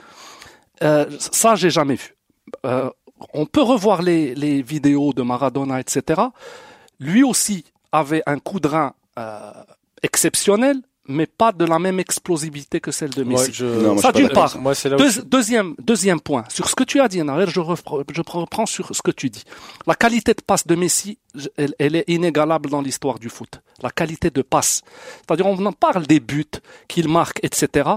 [0.83, 2.15] euh, ça j'ai jamais vu.
[2.65, 2.89] Euh,
[3.33, 6.21] on peut revoir les, les vidéos de Maradona, etc.
[6.99, 9.51] Lui aussi avait un coup de rein euh,
[10.03, 13.47] exceptionnel, mais pas de la même explosivité que celle de Messi.
[13.47, 14.57] Ouais, je- Non, moi, je Ça d'une part.
[14.59, 17.47] Moi, c'est là où Deux- deuxième, deuxième point, sur ce que tu as dit, Narer,
[17.47, 19.43] je, repre- je reprends sur ce que tu dis.
[19.87, 21.17] La qualité de passe de Messi,
[21.57, 23.59] elle, elle est inégalable dans l'histoire du foot.
[23.81, 24.81] La qualité de passe.
[25.27, 26.45] C'est-à-dire, on en parle des buts
[26.87, 27.89] qu'il marque, etc.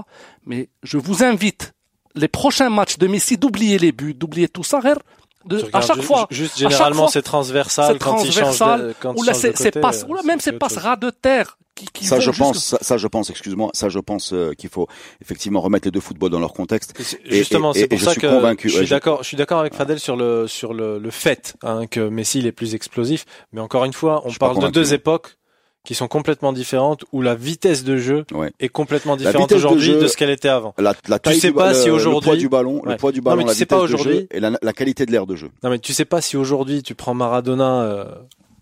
[0.45, 1.73] Mais je vous invite,
[2.15, 4.99] les prochains matchs de Messi, d'oublier les buts, d'oublier tout ça, Narer,
[5.45, 6.27] de, à chaque fois.
[6.29, 10.07] Juste généralement, c'est transversal transversal, quand ou il change c'est de c'est côté, passes, euh,
[10.07, 10.77] ou là, même c'est chose.
[10.77, 13.89] ras de terre qui, qui Ça, je jusque- pense, ça, ça, je pense, excuse-moi, ça,
[13.89, 14.87] je pense euh, qu'il faut
[15.21, 16.93] effectivement remettre les deux footballs dans leur contexte.
[17.25, 19.23] Et- Justement, et- c'est et pour je ça suis que convaincu, je suis je- d'accord.
[19.23, 22.47] Je suis d'accord avec Fadel sur le sur le, le fait hein, que Messi il
[22.47, 23.25] est plus explosif.
[23.53, 25.37] Mais encore une fois, Je on parle de deux époques
[25.85, 28.51] qui sont complètement différentes, où la vitesse de jeu Ouais.
[28.61, 30.73] est complètement différente aujourd'hui de, ce qu'elle était avant.
[30.77, 33.11] La, la taille sais du, pas le- si le aujourd'hui- poids du ballon, le poids
[33.11, 35.05] du Non, ballon, mais la tu sais vitesse pas de jeu et la, la qualité
[35.05, 35.49] de l'air de jeu.
[35.61, 38.05] Non, mais tu sais pas si aujourd'hui tu prends Maradona euh,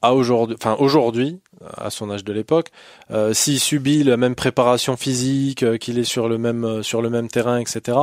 [0.01, 1.39] à aujourd'hui, enfin aujourd'hui,
[1.77, 2.69] à son âge de l'époque,
[3.11, 7.01] euh, s'il subit la même préparation physique, euh, qu'il est sur le même euh, sur
[7.03, 7.97] le même terrain, etc.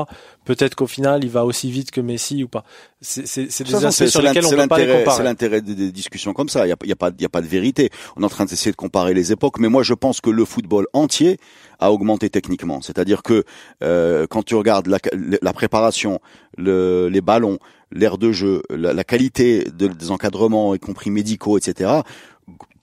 [0.44, 2.62] Peut-être qu'au final il va aussi vite que Messi ou pas.
[3.00, 4.98] C'est c'est c'est De des aspects sur lesquels on l'int- peut pas les c'est l'intérêt-
[4.98, 5.24] C'est comparer.
[5.24, 6.66] l'intérêt des, des discussions comme ça.
[6.66, 7.90] Il y a, y a pas, il y a pas de vérité.
[8.16, 10.44] On est en train d'essayer de comparer les époques, mais moi je pense que le
[10.44, 11.38] football entier
[11.80, 12.80] a augmenté techniquement.
[12.80, 13.44] C'est-à-dire que
[13.82, 14.98] euh, quand tu regardes la,
[15.42, 16.20] la préparation,
[16.56, 17.58] le, les ballons,
[17.92, 21.90] l'air de jeu, la, la qualité de- des encadrements, y compris médicaux, etc.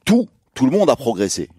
[0.05, 1.49] Tout, tout le monde a progressé.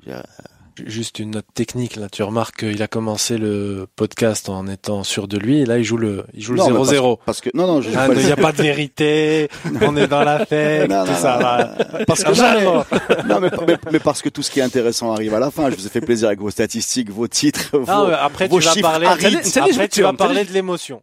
[0.85, 5.27] Juste une note technique, là, tu remarques qu'il a commencé le podcast en étant sûr
[5.27, 7.19] de lui, et là, il joue le, il joue le Non, mais 0-0.
[7.25, 9.49] Parce que non, non, je, Ah, Il n'y a pas de vérité,
[9.81, 11.33] on est dans la fête, Non, tout non, ça.
[11.37, 12.05] non, va.
[12.07, 12.85] parce que Calme.
[13.27, 15.71] non, mais, mais, mais parce que tout ce qui est intéressant arrive à la fin.
[15.71, 18.67] Je vous ai fait plaisir avec vos statistiques, vos titres, vos, mais après, vos tu
[18.67, 19.41] vas chiffres parler, arides.
[19.57, 21.01] après, tu vas parler de l'émotion.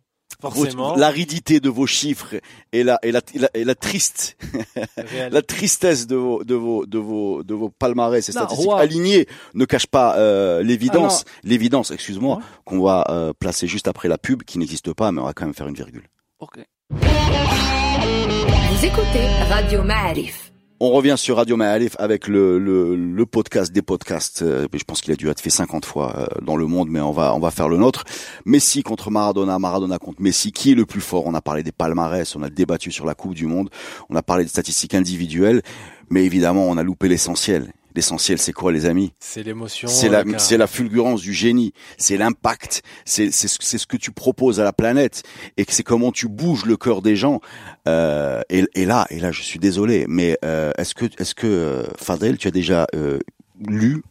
[0.97, 2.35] L'aridité de vos chiffres
[2.71, 4.37] et la et la et la, et la triste
[5.31, 8.79] la tristesse de vos de vos de vos de vos palmarès et Non, statistiques Roi.
[8.79, 14.07] alignés ne cache pas euh, l'évidence Ah l'évidence excuse-moi qu'on va euh, placer juste après
[14.07, 16.07] la pub qui n'existe pas mais on va quand même faire une virgule.
[16.39, 16.59] Ok.
[16.91, 20.52] Vous écoutez Radio Ma'arif.
[20.85, 24.41] On revient sur Radio Ma'alif avec le, le, podcast des podcasts.
[24.41, 26.99] Euh, je pense qu'il a dû être fait 50 fois euh, dans le monde, mais
[26.99, 28.03] on va on va faire le nôtre.
[28.43, 30.51] Messi contre Maradona, Maradona contre Messi.
[30.51, 31.23] Qui est le plus fort?
[31.25, 33.69] On a parlé des palmarès, on a débattu sur la Coupe du Monde,
[34.09, 35.61] on a parlé des statistiques individuelles,
[36.09, 37.71] mais évidemment on a loupé l'essentiel.
[37.95, 39.13] L'essentiel, c'est quoi, les amis?
[39.19, 39.87] C'est l'émotion.
[39.87, 43.97] C'est la, c'est la fulgurance du génie, c'est l'impact, c'est, c'est, ce- c'est ce que
[43.97, 45.23] tu proposes à la planète.
[45.57, 47.39] Et que c'est comment tu bouges le cœur des gens.
[47.87, 51.47] Euh, et, et là, et là, je suis désolé, mais euh, est-ce que, est-ce que
[51.47, 53.19] euh, Fadel, tu as déjà euh,
[53.59, 54.01] lu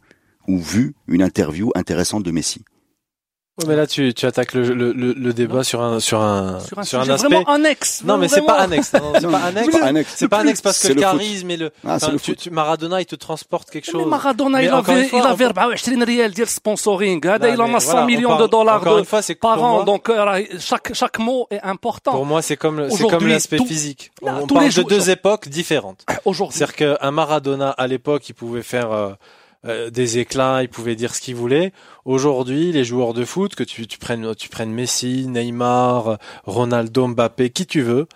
[0.48, 2.64] ou vu une interview intéressante de Messi?
[3.59, 6.59] Ouais, mais là, tu, tu attaques le, le, le, le débat sur un, sur un,
[6.59, 7.27] Sur un sur un sujet aspect.
[7.27, 8.03] vraiment annexe.
[8.03, 8.55] Non, mais c'est vraiment.
[8.55, 8.93] pas annexe.
[8.93, 9.65] Non, non, c'est Non, pas annexe.
[9.71, 10.13] c'est pas annexe.
[10.15, 11.11] C'est pas annexe parce que C'est le le foot.
[11.17, 12.37] charisme et le, Ah, c'est enfin, le tu, foot.
[12.37, 14.07] tu- Maradona, il te transporte quelque Mais chose.
[14.07, 17.25] Maradona, Mais il encore avait, une fois, il avait on- 24 ريال ديال sponsoring.
[17.25, 18.99] هذا Non, il en mais a 100 voilà, on millions parle- de dollars encore de-
[18.99, 19.73] une fois, c'est par pour an.
[19.77, 22.11] moi- Donc, euh, chaque, chaque mot est important.
[22.11, 24.11] Pour moi, c'est comme, le- c'est Aujourd'hui, comme l'aspect tout- physique.
[24.21, 26.05] Là, on tous parle les de jours- deux époques différentes.
[26.25, 26.59] Aujourd'hui.
[26.59, 28.89] C'est-à-dire qu'un Maradona, à l'époque, il pouvait faire
[29.66, 31.72] euh, des éclats, il pouvait dire ce qu'il voulait.
[32.04, 37.50] Aujourd'hui, les joueurs de foot, que tu, tu prennes, tu prennes Messi, Neymar, Ronaldo, Mbappé,
[37.50, 38.06] qui tu veux,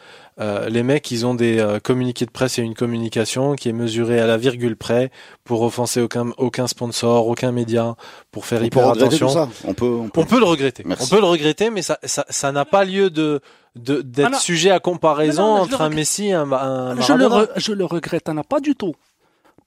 [0.41, 3.73] euh, les mecs, ils ont des euh, communiqués de presse et une communication qui est
[3.73, 5.11] mesurée à la virgule près
[5.45, 7.95] pour offenser aucun, aucun sponsor, aucun média,
[8.33, 9.27] pour faire On peut hyper regretter attention.
[9.29, 9.49] tout ça.
[9.65, 10.21] On peut, on peut.
[10.21, 10.83] On peut le regretter.
[10.85, 11.05] Merci.
[11.05, 13.41] On peut le regretter, mais ça, ça, ça n'a pas lieu de,
[13.77, 15.89] de d'être Ah sujet à comparaison non, entre un.
[15.91, 18.95] Messi et un, un je, le re- je le regrette, Anna, pas du tout.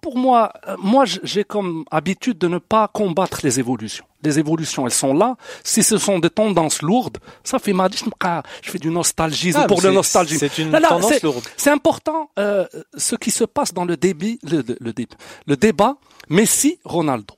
[0.01, 4.05] Pour moi, euh, moi, j'ai comme habitude de ne pas combattre les évolutions.
[4.23, 5.35] Les évolutions, elles sont là.
[5.63, 7.91] Si ce sont des tendances lourdes, ça fait mal.
[7.93, 10.39] Je fais du nostalgisme Ah, pour le nostalgisme.
[10.39, 11.43] C'est une Là, là, tendance lourde.
[11.57, 12.65] C'est important euh,
[12.97, 15.07] ce qui se passe dans le débit, le, le, le, dé-
[15.47, 15.95] le débat
[16.29, 17.35] Messi-Ronaldo.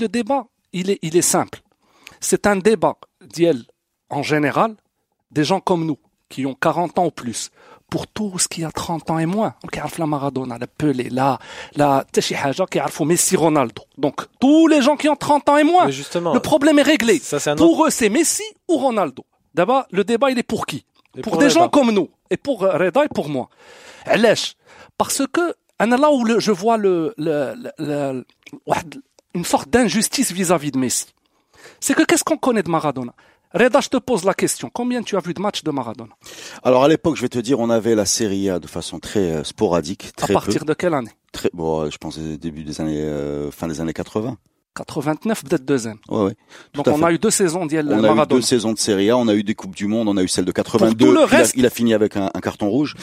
[0.00, 1.60] Le débat, il est, il est simple.
[2.20, 3.62] C'est un débat d'IEL
[4.10, 4.74] en général,
[5.30, 7.50] des gens comme nous, qui ont 40 ans ou plus,
[7.92, 9.54] pour tous qui a 30 ans et moins.
[10.06, 11.38] Maradona, la Pelé, la,
[12.70, 13.82] qui Messi Ronaldo.
[13.98, 15.90] Donc, tous les gens qui ont 30 ans et moins.
[15.90, 16.32] Justement.
[16.32, 17.20] Le problème est réglé.
[17.58, 19.26] Pour eux, c'est Messi ou Ronaldo?
[19.52, 20.86] D'abord, le débat, il est pour qui?
[21.22, 22.08] Pour, des gens comme nous.
[22.30, 23.50] Et pour euh, Reda et pour moi.
[24.96, 26.78] Parce que, là où je vois
[29.34, 31.08] une sorte d'injustice vis-à-vis de Messi.
[31.78, 33.12] C'est que qu'est-ce qu'on connaît de Maradona?
[33.54, 34.70] Reda, je te pose la question.
[34.72, 36.14] Combien tu as vu de matchs de Maradona
[36.62, 39.30] Alors à l'époque, je vais te dire, on avait la Serie A de façon très
[39.30, 42.80] euh, sporadique, À très partir peu, de quelle année très bon, je pense début des
[42.80, 44.36] années, euh, fin des années 80.
[44.74, 45.98] 89, peut-être deuxième.
[46.08, 46.34] Ouais, ouais.
[46.72, 47.04] Donc on fait.
[47.04, 48.24] a eu deux saisons d'Yel On a eu Maradona.
[48.26, 50.28] deux saisons de Serie A, on a eu des coupes du monde, on a eu
[50.28, 51.04] celle de 82.
[51.06, 52.94] tout le il, a, reste- il a fini avec un, un carton rouge.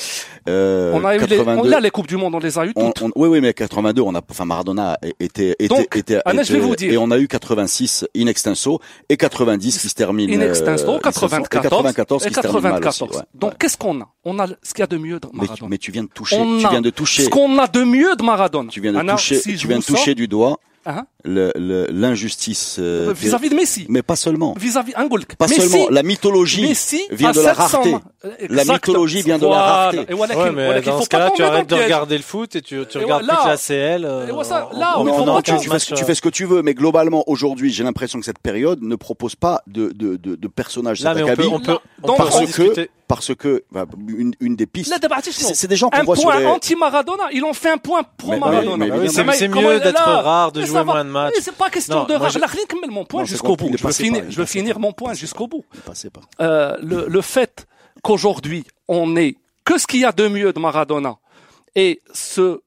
[0.47, 2.65] Euh, on a eu les, 82, on, là, les coupes du monde, on les a
[2.65, 3.03] eu on- toutes.
[3.03, 6.53] on- oui, oui, mais 82, on a, enfin Maradona était, était, Donc, était, Anna, je
[6.53, 6.91] vais était- vous dire.
[6.93, 8.79] et on a eu 86 in extenso
[9.09, 10.31] et 90 qui se termine.
[10.33, 13.09] In euh, extenso, et 94, 94 et qui se termine mal 94.
[13.11, 13.25] aussi, ouais.
[13.35, 14.07] Donc qu'est-ce qu'on a?
[14.25, 15.67] On a ce qu'il y a de mieux de mais, Maradona.
[15.69, 17.83] mais tu viens de toucher, On tu a viens de toucher, Ce qu'on a de
[17.83, 18.69] mieux de Maradona.
[18.71, 21.18] tu viens de Anna, toucher, si tu viens de toucher du doigt Hein le-
[21.57, 23.85] le- l'injustice euh, vis-à-vis de Messi.
[23.89, 24.53] mais pas seulement.
[24.57, 25.35] Vis-à-vis Angolk.
[25.35, 27.95] Pas Messi, seulement, la mythologie Messi vient de la 700 rareté.
[28.25, 30.05] euh, La mythologie vient de la rareté.
[30.09, 32.61] Et voilà Ouais, mais dans faut ce cas-là, tu arrêtes de regarder le foot et
[32.61, 33.39] tu, tu Et regardes voilà.
[33.41, 34.05] plus la CL.
[34.05, 34.25] euh,
[34.73, 37.23] là tu, 15 tu fais, ce- matchs, tu fais ce que tu veux, mais globalement,
[37.27, 41.13] aujourd'hui, j'ai l'impression que cette période ne propose pas de, de, de, de personnages Là,
[41.13, 41.59] mais on peut, on
[42.03, 44.97] on parce que, parce que, bah, une, une des pistes, Là,
[45.55, 46.45] c'est des gens qu'on un voit sur point les...
[46.45, 48.03] anti-Maradona, ils ont fait un point
[48.97, 49.31] oui, évidemment.
[49.33, 51.33] c'est mieux d'être là rare, de Mais jouer moins de matchs.
[51.35, 52.29] Mais C'est pas question Non, de moi, rare.
[52.29, 52.39] je-
[52.91, 53.71] mon point jusqu'au bout.
[53.75, 54.45] Je veux finir, je veux
[54.79, 55.65] mon point jusqu'au bout.
[55.75, 56.21] Ne passez pas.
[56.41, 57.67] Euh, le, le fait
[58.03, 61.17] qu'aujourd'hui, on ait que ce qu'il y a de mieux de Maradona
[61.75, 62.61] et ce,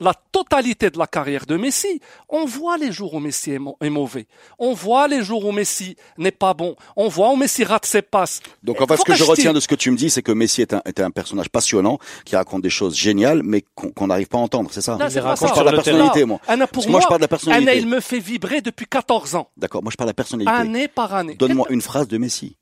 [0.00, 3.76] la totalité de la carrière de Messi, on voit les jours où Messi est, mau-
[3.80, 4.26] est mauvais.
[4.58, 6.76] On voit les jours où Messi n'est pas bon.
[6.96, 8.40] On voit où Messi rate ses passes.
[8.62, 10.32] Donc, en fait, ce que je retiens de ce que tu me dis, c'est que
[10.32, 14.28] Messi est un, est un personnage passionnant, qui raconte des choses géniales, mais qu'on n'arrive
[14.28, 14.96] pas à entendre, c'est ça?
[14.96, 15.20] Pas ça.
[15.20, 16.40] je parle de la personnalité, moi.
[16.46, 17.78] Anna, pour que moi, je parle de la Anna, personnalité.
[17.78, 19.48] il me fait vibrer depuis 14 ans.
[19.56, 20.52] D'accord, moi, je parle de la personnalité.
[20.52, 21.34] Année par année.
[21.36, 22.56] Donne-moi une phrase de Messi.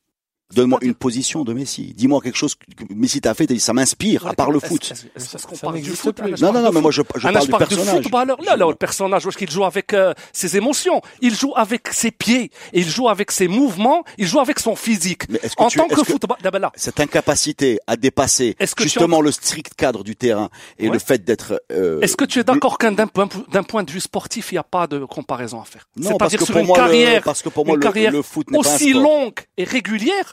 [0.55, 1.93] Donne-moi une position de Messi.
[1.97, 2.65] Dis-moi quelque chose que
[2.95, 4.83] Messi t'a fait, ça m'inspire, à part le Est-ce- foot.
[4.91, 6.37] Est-ce est-ce- est-ce qu'on Ça parle du foot plus.
[6.37, 8.03] Je Non, non, non, de mais moi, je- je parle du personnage.
[8.03, 8.41] footballeur.
[8.43, 11.01] Là, là, le personnage, parce qu'il joue avec euh, ses émotions?
[11.21, 12.51] Il joue avec ses pieds.
[12.73, 14.05] Il joue avec ses mouvements.
[14.19, 15.23] Il joue avec son physique.
[15.29, 17.97] Mais est-ce que En tu- tant est-ce que que- football, là, là, Cette incapacité à
[17.97, 20.93] dépasser Est-ce justement le strict cadre du terrain et Ouais.
[20.95, 21.61] le fait d'être.
[21.73, 24.55] euh, Est-ce que tu es d'accord qu'un d'un point, d'un point de vue sportif, il
[24.57, 25.89] n'y a pas de comparaison à faire?
[25.97, 28.11] Non, parce C'est-à-dire que sur pour une moi, le- carrière, parce que pour moi, une
[28.11, 30.33] le- foot n'est pas aussi longue et régulière,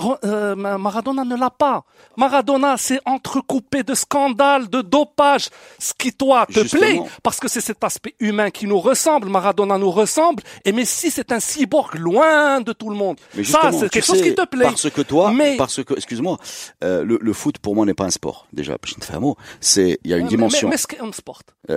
[0.00, 1.84] euh, euh, Maradona ne l'a pas.
[2.16, 6.80] Maradona s'est entrecoupé de scandales, de dopage, ce qui toi te Justement.
[6.80, 9.28] plaît, parce que c'est cet aspect humain qui nous ressemble.
[9.28, 13.16] Maradona nous ressemble, et Messi c'est un cyborg loin de tout le monde.
[13.34, 14.64] Mais Ça, c'est quelque chose qui te plaît.
[14.64, 16.38] Parce que toi, Mais- parce que, excuse-moi,
[16.84, 18.46] euh, le, le foot pour moi n'est pas un sport.
[18.52, 19.36] Déjà, je te fais un mot.
[19.60, 20.68] C'est, il y a une Mais- dimension.
[20.68, 21.42] Mais, mais, c'est un sport?
[21.70, 21.76] Euh,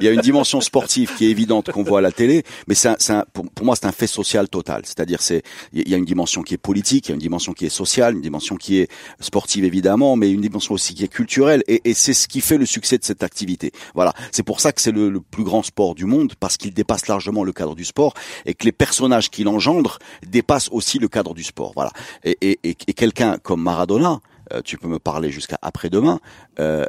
[0.00, 2.74] il y a une dimension sportive qui est évidente qu'on voit à la télé, mais
[2.74, 2.94] c'est
[3.32, 4.82] pour, pour moi c'est un fait social total.
[4.84, 7.52] C'est-à-dire c'est il y a une dimension qui est politique, il y a une dimension
[7.52, 11.08] qui est sociale, une dimension qui est sportive évidemment, mais une dimension aussi qui est
[11.08, 13.72] culturelle, et, c'est ce qui fait le succès de cette activité.
[13.94, 17.08] Voilà, c'est pour ça que c'est le, plus grand sport du monde parce qu'il dépasse
[17.08, 18.14] largement le cadre du sport
[18.46, 21.72] et que les personnages qu'il engendre dépassent aussi le cadre du sport.
[21.74, 21.92] Voilà,
[22.24, 24.20] et quelqu'un comme Maradona.
[24.52, 26.20] Euh, tu peux me parler jusqu'à après-demain.
[26.58, 26.84] Euh,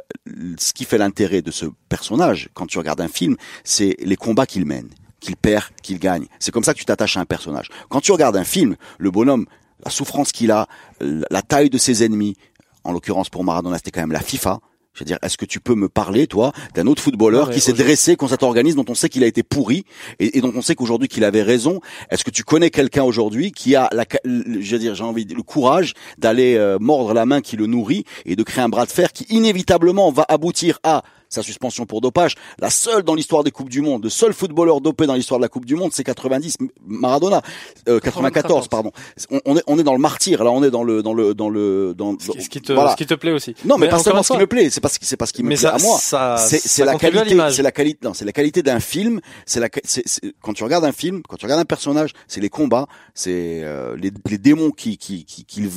[0.58, 4.46] ce qui fait l'intérêt de ce personnage, quand tu regardes un film, c'est les combats
[4.46, 4.88] qu'il mène,
[5.20, 6.26] qu'il perd, qu'il gagne.
[6.38, 7.68] C'est comme ça que tu t'attaches à un personnage.
[7.88, 9.46] Quand tu regardes un film, le bonhomme,
[9.84, 10.66] la souffrance qu'il a,
[11.00, 12.36] la taille de ses ennemis,
[12.84, 14.60] en l'occurrence pour Maradona, c'était quand même la FIFA.
[14.92, 17.72] Je veux dire, est-ce que tu peux me parler, toi, d'un autre footballeur qui s'est
[17.72, 19.84] dressé contre cet organisme dont on sait qu'il a été pourri
[20.18, 21.80] et, et dont on sait qu'aujourd'hui qu'il avait raison?
[22.10, 25.34] Est-ce que tu connais quelqu'un aujourd'hui qui a la, je veux dire, j'ai envie de-
[25.34, 28.84] le courage d'aller euh, mordre la main qui le nourrit et de créer un bras
[28.84, 33.44] de fer qui inévitablement va aboutir à sa suspension pour dopage, la seule dans l'histoire
[33.44, 35.92] des coupes du monde, le seul footballeur dopé dans l'histoire de la Coupe du monde,
[35.94, 37.40] c'est 90 Maradona,
[37.88, 38.90] euh, 94 pardon.
[39.30, 41.32] On, on est on est dans le martyr, là on est dans le dans le
[41.34, 42.90] dans le dans Ce qui, ce qui te, voilà.
[42.92, 43.54] ce qui te plaît aussi.
[43.64, 45.26] Non, mais, pas encore seulement ce qui me plaît, c'est pas ce qui c'est pas
[45.26, 45.98] ce qui me Mais plaît ça, à moi.
[46.00, 49.20] ça, C'est la qualité, c'est la qualité, non, c'est la qualité d'un film.
[49.46, 52.40] C'est la, c'est, c'est- quand tu regardes un film, quand tu regardes un personnage, c'est
[52.40, 55.68] les combats, c'est euh, les, les démons qui, qui, qui, qui-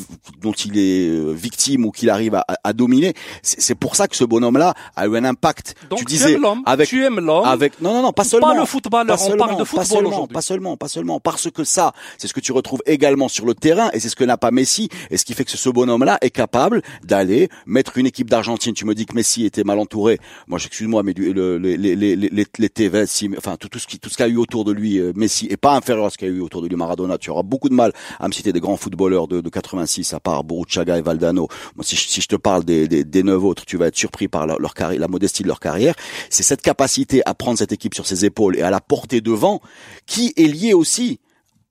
[0.42, 3.14] dont il est euh, victime ou qu'il arrive à, à dominer.
[3.44, 5.43] C'est c'est pour ça que ce bonhomme-là a eu un impact.
[5.90, 8.24] Donc tu tu, disais aimes l'homme, avec tu aimes l'homme, avec non non non pas
[8.24, 10.34] pas seulement le footballeur, pas on seulement, parle de pas football seulement, aujourd'hui.
[10.34, 13.54] pas seulement, pas seulement, parce que ça, c'est ce que tu retrouves également sur le
[13.54, 16.18] terrain, et c'est ce que n'a pas Messi, et ce qui fait que ce bonhomme-là
[16.22, 18.74] est capable d'aller mettre une équipe d'Argentine.
[18.74, 20.20] Tu me dis que Messi était mal entouré.
[20.48, 23.80] Moi, excuse-moi, mais du, le, les, les, les, les, les TV, si- enfin tout, tout
[23.80, 25.74] ce qui, tout ce qu'il y a eu autour de lui, euh, Messi est pas
[25.76, 27.18] inférieur à ce qu'il y a eu autour de lui Maradona.
[27.18, 30.20] Tu auras beaucoup de mal à me citer des grands footballeurs de, de 86, à
[30.20, 31.48] part Boruchaga et Valdano.
[31.76, 33.96] Moi, si je, si je te parle des, des, des neuf autres, tu vas être
[33.98, 35.96] surpris par leur, leur carrière, la modestie de leur carrière.
[36.30, 39.62] C'est cette capacité à prendre cette équipe sur ses épaules et à la porter devant
[40.06, 41.20] qui est liée aussi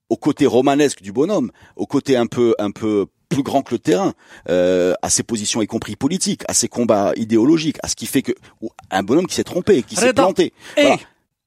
[0.08, 3.78] au côté romanesque du bonhomme, au côté un peu un peu plus grand que le
[3.78, 4.12] terrain,
[4.50, 8.22] euh, à ses positions y compris politiques, à ses combats idéologiques, à ce qui fait
[8.22, 8.32] que
[8.90, 10.52] un bonhomme qui s'est trompé, qui s'est planté.
[10.76, 10.98] Hey, Voilà.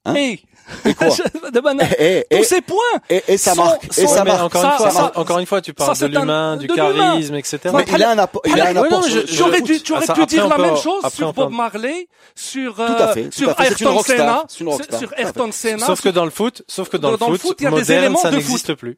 [0.06, 0.44] Hein hey,
[0.86, 1.08] Et quoi
[1.52, 1.62] de
[2.00, 2.78] et, et, Tous ces points.
[3.10, 4.44] et, et ça sont- marque, et sont- ça mais marque.
[4.44, 7.36] encore, Ça- une fois, ça- encore une fois, tu parles ça, de l'humain, du charisme,
[7.36, 7.60] etc.
[7.74, 9.66] Mais il a un apport, a un apport J'aurais foot.
[9.66, 13.50] dû, tu Ah, aurais pu dire la même chose sur Bob Marley, sur, euh, sur
[13.60, 14.02] Ayrton.
[14.02, 15.14] Senna, sur.
[15.18, 15.50] Ayrton.
[15.86, 17.76] Sauf que dans le foot, sauf que dans, le foot, foot, il y a des
[17.78, 18.98] moderne, éléments ça de n'existe plus.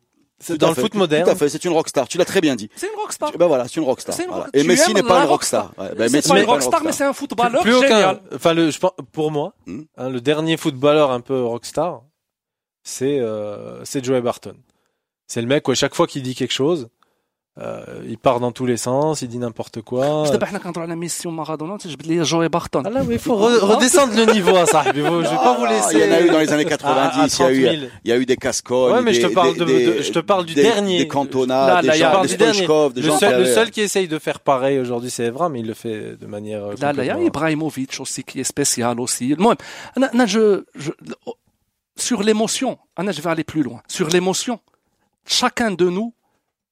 [0.60, 2.08] Dans le fait, foot Tout à moderne, fait, c'est une rockstar.
[2.08, 2.70] Tu l'as très bien dit.
[2.76, 3.32] c'est une rockstar.
[3.38, 4.16] Ben voilà, c'est une rockstar.
[4.20, 4.48] Une Voilà.
[4.54, 5.72] Et Messi n'est pas une rockstar.
[5.80, 7.88] Ouais, ben Messi pas une rockstar, mais c'est un footballeur plus aucun.
[7.88, 8.22] génial.
[8.36, 9.82] Enfin, le, je pense- pour moi, Hmm.
[9.98, 12.04] hein, le dernier footballeur un peu rockstar,
[12.84, 14.56] c'est euh, c'est Joey Barton.
[15.28, 16.88] C'est le mec où à chaque fois qu'il dit quelque chose,
[17.60, 20.26] آه, il part dans tous les sens, il dit n'importe quoi.
[20.26, 20.38] Je ah
[23.10, 24.84] il faut re redescendre le niveau, à ça.
[24.86, 25.96] Je vais pas vous laisser.
[25.96, 28.12] Il y en a eu dans les années 90, il, y a eu, il y
[28.12, 28.94] a eu des Cascogne.
[28.94, 31.00] Ouais, mais je, te parle de, je te parle du dernier.
[31.00, 34.40] Des Cantona, des, gens, des Stoichkov, le seul, qui Le seul qui essaye de faire
[34.40, 36.64] pareil aujourd'hui, c'est Evra, mais il le fait de manière.
[36.64, 39.36] Euh, là, là, il y a Ibrahimovic aussi qui est spécial aussi.
[39.40, 39.56] Moi,
[40.28, 40.92] je, je,
[41.26, 41.34] oh,
[41.96, 43.82] sur l'émotion, je vais aller plus loin.
[43.88, 44.60] Sur l'émotion,
[45.26, 46.14] chacun de nous,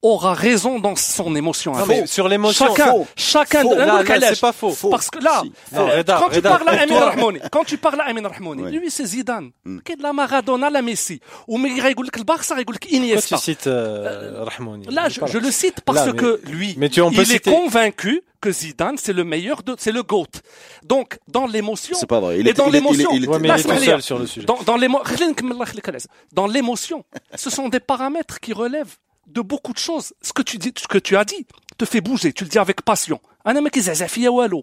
[0.09, 1.73] aura raison dans son émotion.
[1.73, 3.07] Non, mais sur l'émotion, chacun, faux.
[3.15, 3.61] chacun.
[3.61, 3.75] Faux.
[3.75, 4.71] Là, là, c'est pas faux.
[4.71, 4.89] faux.
[4.89, 5.51] Parce que là, si.
[5.73, 8.27] non, euh, Reda, quand, Reda, tu parles à Amin Rahmouni, quand tu parles à Amin
[8.27, 8.71] Rahmouni, oui.
[8.71, 9.79] lui c'est Zidane, mm.
[9.79, 11.19] qui est de la Maradona, la Messi?
[11.47, 14.91] Ou mais il dit que le Barça, il dit que Pourquoi tu cites euh, euh
[14.91, 18.21] Là, je, je, le cite parce là, mais, que lui, mais tu il est convaincu
[18.41, 20.27] que Zidane c'est le meilleur de c'est le goat.
[20.83, 22.39] Donc dans l'émotion C'est pas vrai.
[22.39, 23.09] Il est dans l'émotion.
[23.11, 24.45] Il, il, il, ouais, seul sur le sujet.
[26.33, 30.13] Dans l'émotion, ce sont des paramètres qui relèvent de beaucoup de choses.
[30.21, 31.45] Ce que tu dis, ce que tu as dit,
[31.77, 32.33] te fait bouger.
[32.33, 33.19] Tu le dis avec passion.
[33.47, 33.79] Un mec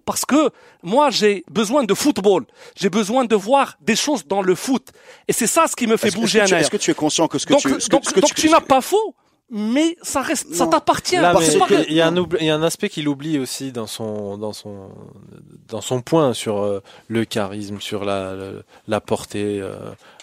[0.05, 0.51] parce que
[0.83, 2.44] moi j'ai besoin de football,
[2.75, 4.88] j'ai besoin de voir des choses dans le foot,
[5.29, 6.40] et c'est ça ce qui me fait bouger.
[6.40, 8.61] Est-ce que tu es conscient que ce que tu, ce donc, que, donc tu, n'as
[8.61, 9.14] pas faux,
[9.51, 11.14] mais ça reste, ça t'appartient.
[11.14, 12.01] Il y, y,
[12.51, 14.88] a un aspect qu'il oublie aussi dans son, dans son,
[15.68, 18.35] dans son point sur euh, le charisme, sur la,
[18.88, 19.77] la portée euh,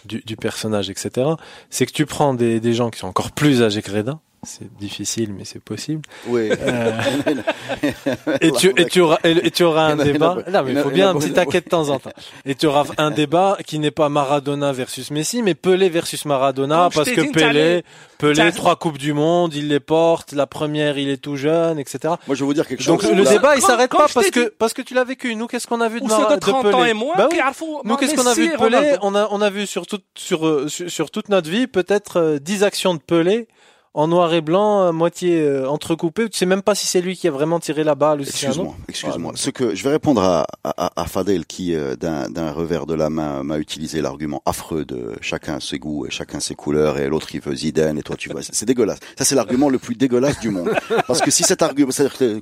[0.04, 1.30] du, du, personnage, etc.
[1.70, 4.74] C'est que tu prends des, des, gens qui sont encore plus âgés que Reda, c'est
[4.78, 6.02] difficile, mais c'est possible.
[6.28, 6.50] Oui.
[6.50, 6.92] Euh,
[8.42, 10.38] et, tu, et, tu auras, et, tu auras un débat.
[10.50, 12.12] Non, mais il faut bien un petit taquet de temps en temps.
[12.46, 16.90] Et tu auras un débat qui n'est pas Maradona versus Messi, mais Pelé versus Maradona,
[16.94, 17.84] parce que Pelé,
[18.18, 20.32] Pelé, trois coupes du monde, il les porte.
[20.32, 22.14] La première, il est tout jeune, etc.
[22.26, 23.02] Moi, je vais vous dire quelque chose.
[23.02, 25.36] Donc le débat, il s'arrête pas parce que parce que tu l'as vécu.
[25.36, 27.40] Nous, qu'est-ce qu'on a vu de Maradona de 30 Pelé ans et moi, bah oui.
[27.84, 30.48] Nous, qu'est-ce qu'on a vu de Pelé On a on a vu sur toute sur
[30.48, 33.48] euh, sur, sur toute notre vie peut-être euh, 10 actions de Pelé
[33.94, 36.30] en noir et blanc, à moitié euh, entrecoupées.
[36.30, 38.32] Tu sais même pas si c'est lui qui a vraiment tiré la balle ou si
[38.32, 39.32] c'est Excuse-moi, excuse-moi.
[39.36, 42.94] Ce que je vais répondre à, à, à Fadel qui, euh, d'un d'un revers de
[42.94, 47.08] la main, m'a utilisé l'argument affreux de chacun ses goûts et chacun ses couleurs et
[47.08, 48.42] l'autre il veut Zidane et toi tu vois.
[48.44, 49.00] C'est dégueulasse.
[49.18, 50.70] Ça c'est l'argument le plus dégueulasse du monde.
[51.08, 52.40] Parce que si cet argument, c'est-à-dire que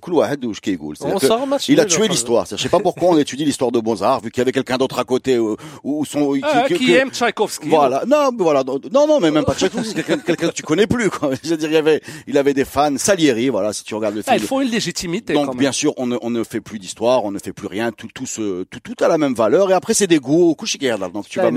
[1.48, 2.46] match il a tué l'histoire.
[2.48, 4.78] C'est-à-dire, Je sais pas pourquoi on étudie l'histoire de Mozart vu qu'il y avait quelqu'un
[4.78, 7.70] d'autre à côté ou, ou son qui, Ah, qui que- aime Tchaïkovski.
[7.70, 10.88] Voilà, non, mais voilà, non, non, mais même pas Tchaïkovski, c'est quelqu'un, que tu connais
[10.88, 12.98] plus, quoi je veux dire, il avait, il avait des fans.
[12.98, 14.34] Salieri, voilà, si tu regardes le film.
[14.34, 15.34] Ah, il faut une légitimité.
[15.34, 17.92] Donc, bien sûr, on ne, on ne fait plus d'histoire, on ne fait plus rien.
[17.92, 19.72] Tout, tout se, tout, tout a la même valeur.
[19.72, 20.78] Et après, c'est des goûts au coucher
[21.14, 21.52] Donc, tu vas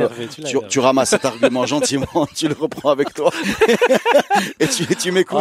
[0.68, 3.30] tu, ramasses cet argument gentiment, tu le reprends avec toi.
[4.60, 5.38] et tu, et tu m'écoutes.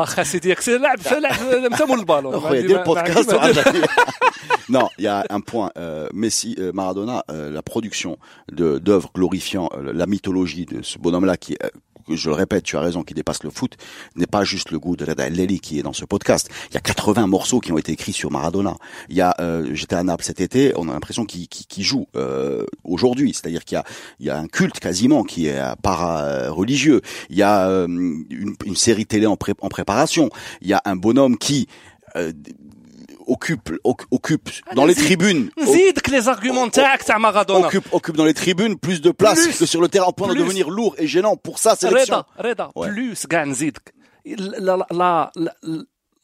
[4.69, 5.71] non, il y a un point.
[5.77, 8.17] Euh, Messi, euh, Maradona, euh, la production
[8.51, 11.57] d'œuvres glorifiant la mythologie de ce bonhomme-là qui
[12.15, 13.77] je le répète, tu as raison, qui dépasse le foot,
[14.15, 16.49] n'est pas juste le goût de Reda El qui est dans ce podcast.
[16.69, 18.75] Il y a 80 morceaux qui ont été écrits sur Maradona.
[19.09, 22.65] Il y a, euh, j'étais à Naples cet été, on a l'impression qu'il joue euh,
[22.83, 23.83] aujourd'hui, c'est-à-dire qu'il y a,
[24.19, 27.01] il y a un culte quasiment qui est para-religieux.
[27.29, 30.29] Il y a euh, une, une série télé en, en préparation.
[30.61, 31.67] Il y a un bonhomme qui
[33.28, 35.04] occupe oc- occupe dans les Allez-y.
[35.16, 39.10] tribunes o- نزيدك لي زارغيومون تاعك تاع مارادونا occupe occupe dans les tribunes plus de
[39.10, 39.58] place Plus.
[39.58, 40.42] que sur le terrain au point de Plus.
[40.44, 42.14] devenir lourd et gênant pour sa sélection.
[42.14, 42.88] رضا رضا Ouais.
[42.88, 43.94] بلوس كاع نزيدك
[44.26, 45.52] la, la, la, la,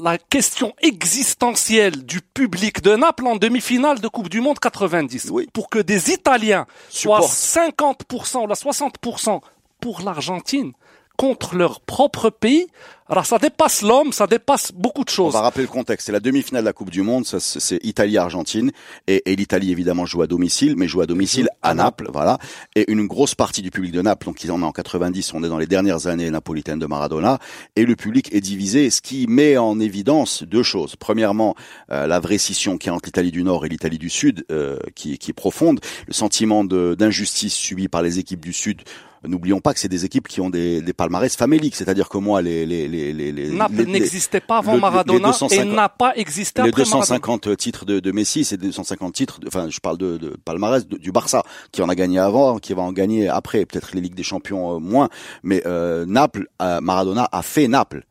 [0.08, 5.46] la question existentielle du public de Naples en demi-finale de Coupe du Monde 90 Oui.
[5.52, 8.34] pour que des Italiens soient Supportent.
[8.34, 9.40] 50% ou la 60%
[9.82, 10.72] pour l'Argentine
[11.18, 12.66] contre leur propre pays
[13.07, 16.07] alors ça dépasse l'homme ça dépasse beaucoup de On choses va rappeler le contexte.
[16.07, 17.25] C'est la demi-finale de la Coupe du Monde.
[17.25, 18.71] C'est Italie-Argentine.
[19.07, 22.09] Et, et l'Italie, évidemment, joue à domicile, mais joue à domicile à Naples.
[22.11, 22.39] Voilà.
[22.75, 25.43] Et une grosse partie du public de Naples, donc ils en est en 90, on
[25.43, 27.39] est dans les dernières années napolitaines de Maradona.
[27.75, 30.95] Et le public est divisé, ce qui met en évidence deux choses.
[30.95, 31.55] Premièrement,
[31.91, 34.79] euh, la vraie scission qui est entre l'Italie du Nord et l'Italie du Sud, euh,
[34.95, 35.79] qui, qui est profonde.
[36.07, 38.81] Le sentiment d'injustice subi par les équipes du Sud.
[39.27, 42.41] N'oublions pas que c'est des équipes qui ont des, des palmarès faméliques, c'est-à-dire que moi,
[42.41, 45.51] les, les, les, les, les- Naples les- les- n'existait pas avant le- les Maradona 250
[45.53, 49.39] et n'a pas existé les après Maradona 250 titres de, de Messi, c'est 250 titres.
[49.39, 52.73] de- Enfin, je parle de, de palmarès du Barça, qui en a gagné avant, qui
[52.73, 53.65] va en gagner après.
[53.65, 55.09] Peut-être les ligues des champions euh, moins,
[55.43, 58.03] mais euh, Naples, euh, Maradona a fait Naples.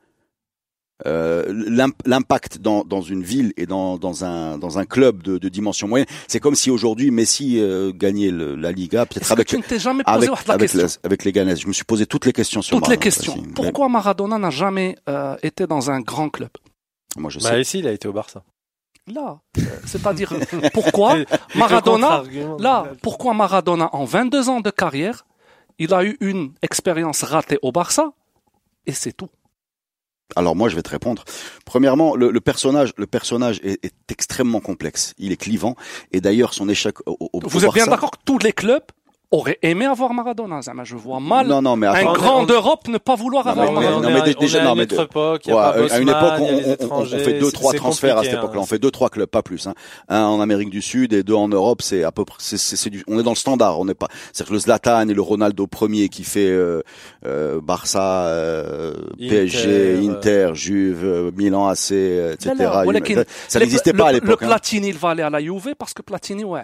[1.07, 1.45] Euh,
[2.07, 6.07] l'impact dans, une ville et dans, un, club de, dimension moyenne.
[6.29, 11.33] C'est comme si aujourd'hui Messi euh, gagnait la Liga, peut-être avec, tu la avec, les
[11.33, 11.61] Ghanaises.
[11.61, 13.43] Je me suis posé toutes les questions sur Toutes Maradona, les questions.
[13.55, 16.51] Pourquoi Maradona n'a jamais euh, été dans un grand club?
[17.17, 17.61] Moi, je bah sais.
[17.61, 18.45] Ici, il a été au Barça
[19.07, 19.41] là.
[19.59, 20.33] Euh, C'est-à-dire,
[20.73, 21.17] pourquoi
[21.55, 22.23] Maradona,
[22.59, 25.27] là, pourquoi Maradona, en 22 ans de carrière,
[25.79, 28.13] il a eu une expérience ratée au Barça,
[28.87, 29.29] et c'est tout.
[30.37, 31.25] Alors moi, je vais te répondre.
[31.65, 35.15] Premièrement, le, le personnage, le personnage est, est extrêmement complexe.
[35.19, 35.77] Il est clivant,
[36.13, 38.85] et d'ailleurs, son échec au, au, Vous êtes bien d'accord que tous les clubs
[39.31, 40.63] aurait aimé avoir Maradona.
[40.63, 44.09] Zama, je vois mal non, non, mais un grand d'Europe ne pas vouloir avoir Maradona.
[44.09, 47.73] Non, mais déjà, non, mais à une époque, à une époque, on, fait deux, trois
[47.73, 48.61] transferts à cette époque-là.
[48.61, 49.67] On fait deux, trois clubs, pas plus.
[49.67, 49.75] Hein.
[50.09, 51.83] Un en Amérique du Sud et deux en Europe.
[51.83, 53.81] C'est à peu près, c'est, on est dans le standard.
[53.81, 56.83] On n'est pas, c'est-à-dire que le Zlatan et le Ronaldo premier qui fait euh,
[57.27, 62.55] euh, Barça, euh, PSG, Inter, Juve, Milan AC, etc.
[63.49, 64.41] Ça n'existait pas à l'époque.
[64.41, 64.51] Le hein.
[64.51, 66.63] Platini, il va aller à la Juve parce que Platini, ouais.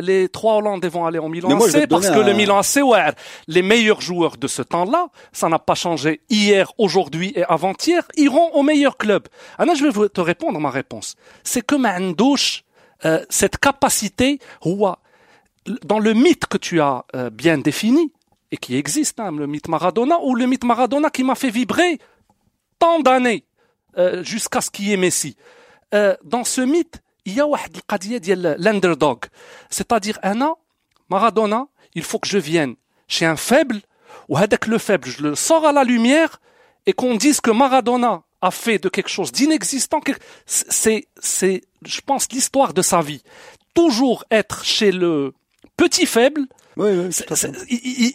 [0.00, 1.48] Les trois Hollandais vont aller en Milan
[1.80, 3.12] fait parce que le Milan COR,
[3.46, 8.50] les meilleurs joueurs de ce temps-là, ça n'a pas changé hier, aujourd'hui et avant-hier, iront
[8.52, 9.28] au meilleur club.
[9.58, 11.16] Ah Anna, je vais te répondre ma réponse.
[11.44, 12.64] C'est que Mandouche,
[13.04, 14.38] euh, cette capacité,
[15.84, 18.12] dans le mythe que tu as euh, bien défini,
[18.52, 21.98] et qui existe, hein, le mythe Maradona, ou le mythe Maradona qui m'a fait vibrer
[22.78, 23.44] tant d'années
[23.98, 25.36] euh, jusqu'à ce qu'il y ait Messi.
[25.94, 29.26] Euh, dans ce mythe, il y a l'underdog.
[29.68, 30.54] C'est-à-dire, Anna,
[31.08, 32.74] Maradona, il faut que je vienne
[33.08, 33.80] chez un faible,
[34.28, 36.40] ou avec le faible, je le sors à la lumière,
[36.86, 40.00] et qu'on dise que Maradona a fait de quelque chose d'inexistant,
[40.46, 43.22] c'est, c'est, je pense, l'histoire de sa vie.
[43.74, 45.32] Toujours être chez le
[45.76, 47.10] petit faible, oui, oui,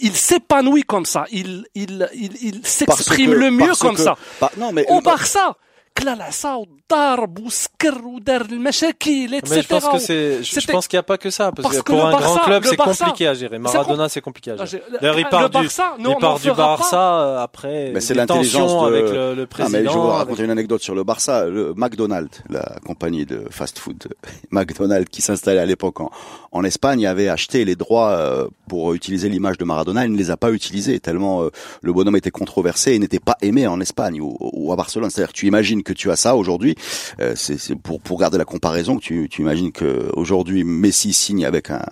[0.02, 4.16] il, s'épanouit comme ça, il, il, il, s'exprime le mieux comme ça.
[4.40, 5.58] Bah, non, mais, Au Barça,
[5.99, 9.61] كلالعصا وضرب وسكر ودار المشاكل Mais etc.
[9.63, 11.63] je pense que c'est, je- je C'était- pense qu'il n'y a pas que ça, parce,
[11.63, 13.59] Parce que que pour le un Barça- grand club, le c'est Barça- compliqué à gérer.
[13.59, 14.83] Maradona, c'est compliqué à Ah, gérer.
[14.91, 16.77] j'ai- D'ailleurs, il le part du, Barça, nous, il on part en du fera pas.
[16.77, 17.91] Barça euh, après.
[17.93, 18.95] Mais c'est des l'intelligence tensions de...
[18.97, 19.79] avec le, le Ah, président.
[19.79, 21.35] mais je vais vous avec- raconter une anecdote sur le Barça.
[21.47, 24.01] Le McDonald's, la compagnie de fast-food
[24.53, 26.11] McDonald's qui s'installait à l'époque en,
[26.53, 30.05] en Espagne, avait acheté les droits euh, pour utiliser l'image de Maradona.
[30.07, 31.51] Il ne les a pas utilisés tellement euh,
[31.83, 35.11] le bonhomme était controversé et n'était pas aimé en Espagne ou, ou à Barcelone.
[35.11, 36.76] C'est-à-dire que tu imagines que tu as ça aujourd'hui.
[37.22, 41.70] euh, c'est pour pour garder la comparaison que tu, imagines que aujourd'hui Messi signe avec
[41.70, 41.86] un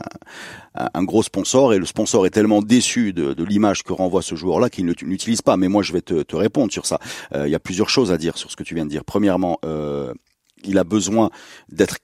[0.76, 4.70] un gros sponsor et le sponsor est tellement déçu de, l'image que renvoie ce joueur-là
[4.70, 5.58] qu'il ne l'utilise pas.
[5.58, 7.00] Mais moi, je vais te, te répondre sur ça.
[7.36, 9.06] Euh, Il y a plusieurs choses à dire sur ce que tu viens de dire.
[9.06, 10.14] Premièrement, euh,
[10.64, 11.30] il a besoin
[11.70, 11.98] d'être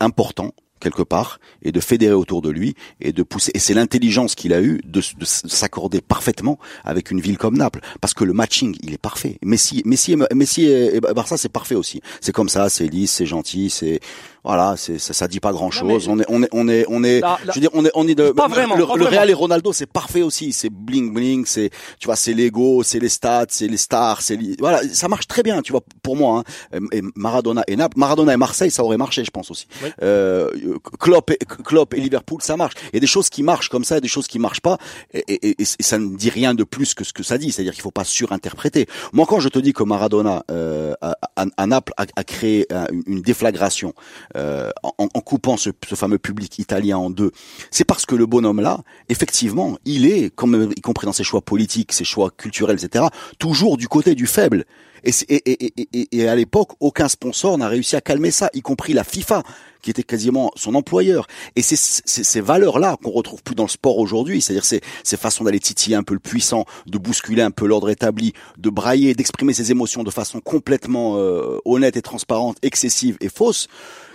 [0.00, 4.34] important quelque part et de fédérer autour de lui et de pousser et c'est l'intelligence
[4.34, 7.80] qu'il a eu de, s'accorder parfaitement avec une ville comme Naples.
[8.00, 9.38] Parce que le matching il est parfait.
[9.42, 10.70] Messi Messi Messi
[11.14, 12.00] Barça c'est parfait aussi.
[12.20, 14.00] C'est comme ça c'est lisse c'est gentil c'est
[14.48, 17.04] voilà c'est ça, ça dit pas grand chose on est on est on est on
[17.04, 19.02] est la- je veux dire on est on est de Pas vraiment, le, pas le
[19.04, 19.16] vraiment.
[19.20, 21.70] Real et Ronaldo c'est parfait aussi c'est bling bling c'est
[22.00, 25.42] tu vois c'est l'ego c'est les stats c'est les stars c'est voilà ça marche très
[25.42, 26.42] bien tu vois pour moi
[26.72, 26.80] hein.
[26.92, 29.90] et Maradona et Naples Maradona et Marseille ça aurait marché je pense aussi Oui.
[30.02, 30.50] euh,
[30.98, 31.38] Klopp, et,
[31.68, 32.74] Klopp et Liverpool, ça marche.
[32.92, 34.78] Il y a des choses qui marchent comme ça, et des choses qui marchent pas,
[35.12, 37.50] et, et- et- et ça ne dit rien de plus que ce que ça dit.
[37.52, 38.86] C'est-à-dire qu'il faut pas surinterpréter.
[39.12, 42.66] Moi, quand je te dis que Maradona euh, à, à- à Naples a, a créé
[42.70, 43.92] un- une, une déflagration
[44.36, 44.37] euh,
[44.82, 47.32] en, en coupant ce, ce fameux public italien en deux,
[47.70, 51.40] c'est parce que le bonhomme là, effectivement, il est, comme y compris dans ses choix
[51.40, 53.06] politiques, ses choix culturels, etc.,
[53.38, 54.64] toujours du côté du faible.
[55.04, 58.92] Et, et, et, et, à l'époque, aucun sponsor n'a réussi à calmer ça, y compris
[58.94, 59.44] la FIFA,
[59.80, 61.28] qui était quasiment son employeur.
[61.54, 65.44] Et c'est- ces valeurs-là qu'on retrouve plus dans le sport aujourd'hui, c'est-à-dire ces, ces façons
[65.44, 69.52] d'aller titiller un peu le puissant, de bousculer un peu l'ordre établi, de brailler, d'exprimer
[69.54, 73.68] ses émotions de façon complètement euh, honnête et transparente, excessive et fausse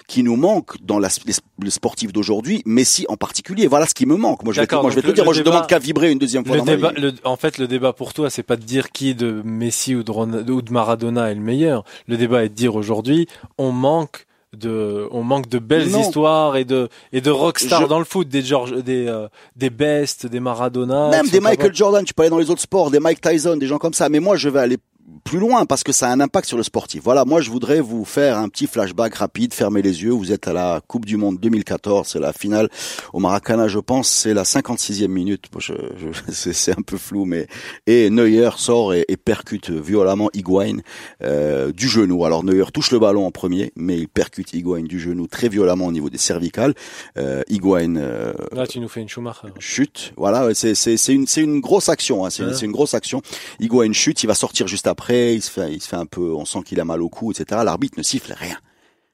[0.08, 3.68] qui nous manque dans la, les- le sportif d'aujourd'hui, Messi en particulier.
[3.68, 4.44] Voilà ce qui me manque.
[4.44, 5.44] Moi, je vais te, D'accord, moi, je vais donc te dire, le- moi, le je
[5.44, 7.02] débat- demande qu'à vibrer une deuxième fois Le dans ma débat, vie.
[7.02, 10.04] le- en fait, le débat pour toi, c'est pas de dire qui de Messi ou
[10.04, 11.84] de, Ronaldo, ou de Maradona est le meilleur.
[12.08, 13.28] Le débat est de dire aujourd'hui,
[13.58, 14.26] on manque
[14.56, 16.02] de, on manque de belles Non.
[16.02, 19.72] histoires et de et de rockstars Je- dans le foot, des George, des euh, des
[19.72, 23.00] Best, des Maradona, Même des Michael Jordan, tu peux aller dans les autres sports, des
[23.00, 24.10] Mike Tyson, des gens comme ça.
[24.10, 24.78] Mais moi, je vais aller
[25.26, 27.02] plus loin parce que ça a un impact sur le sportif.
[27.04, 29.54] Voilà, moi, je voudrais vous faire un petit flashback rapide.
[29.54, 30.12] Fermez les yeux.
[30.12, 32.08] Vous êtes à la Coupe du Monde 2014.
[32.08, 32.70] C'est la finale
[33.14, 34.08] au Maracana, je pense.
[34.10, 35.46] C'est la 56e minute.
[35.60, 37.48] Je- je- c'est un peu flou, mais
[37.88, 40.78] et Neuer sort et, et percute violemment Higuain
[41.24, 42.26] euh, du genou.
[42.26, 45.86] Alors Neuer touche le ballon en premier, mais il percute Higuain du genou très violemment
[45.88, 46.74] au niveau des cervicales.
[47.18, 49.48] Euh, Higuain euh, Là, tu nous fais une Schumacher.
[49.60, 50.14] chute.
[50.18, 52.26] Voilà, c'est une une grosse action.
[52.26, 52.58] Hein, c'est Ouais.
[52.62, 53.22] une grosse action.
[53.60, 55.36] Higuain chute, il va sortir juste après.
[55.36, 57.32] Il se fait il se fait un peu, on sent qu'il a mal au cou,
[57.32, 57.62] etc.
[57.66, 58.58] L'arbitre ne siffle rien.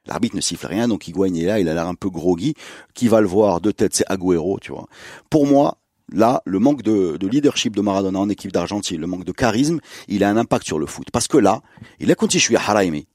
[0.05, 2.53] L'arbitre ne siffle rien, donc Higuain est là, il a l'air un peu groggy.
[2.93, 4.87] Qui va le voir de tête, c'est Agüero, tu vois.
[5.29, 5.77] Pour moi,
[6.11, 9.79] là, le manque de, de leadership de Maradona en équipe d'Argentine, le manque de charisme,
[10.07, 11.07] il a un impact sur le foot.
[11.11, 11.61] Parce que là,
[11.99, 13.07] il a suis à Haraimi.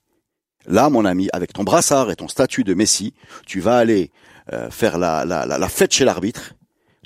[0.66, 3.12] Là, mon ami, avec ton brassard et ton statut de Messi,
[3.46, 4.10] tu vas aller
[4.52, 6.54] euh, faire la fête chez l'arbitre.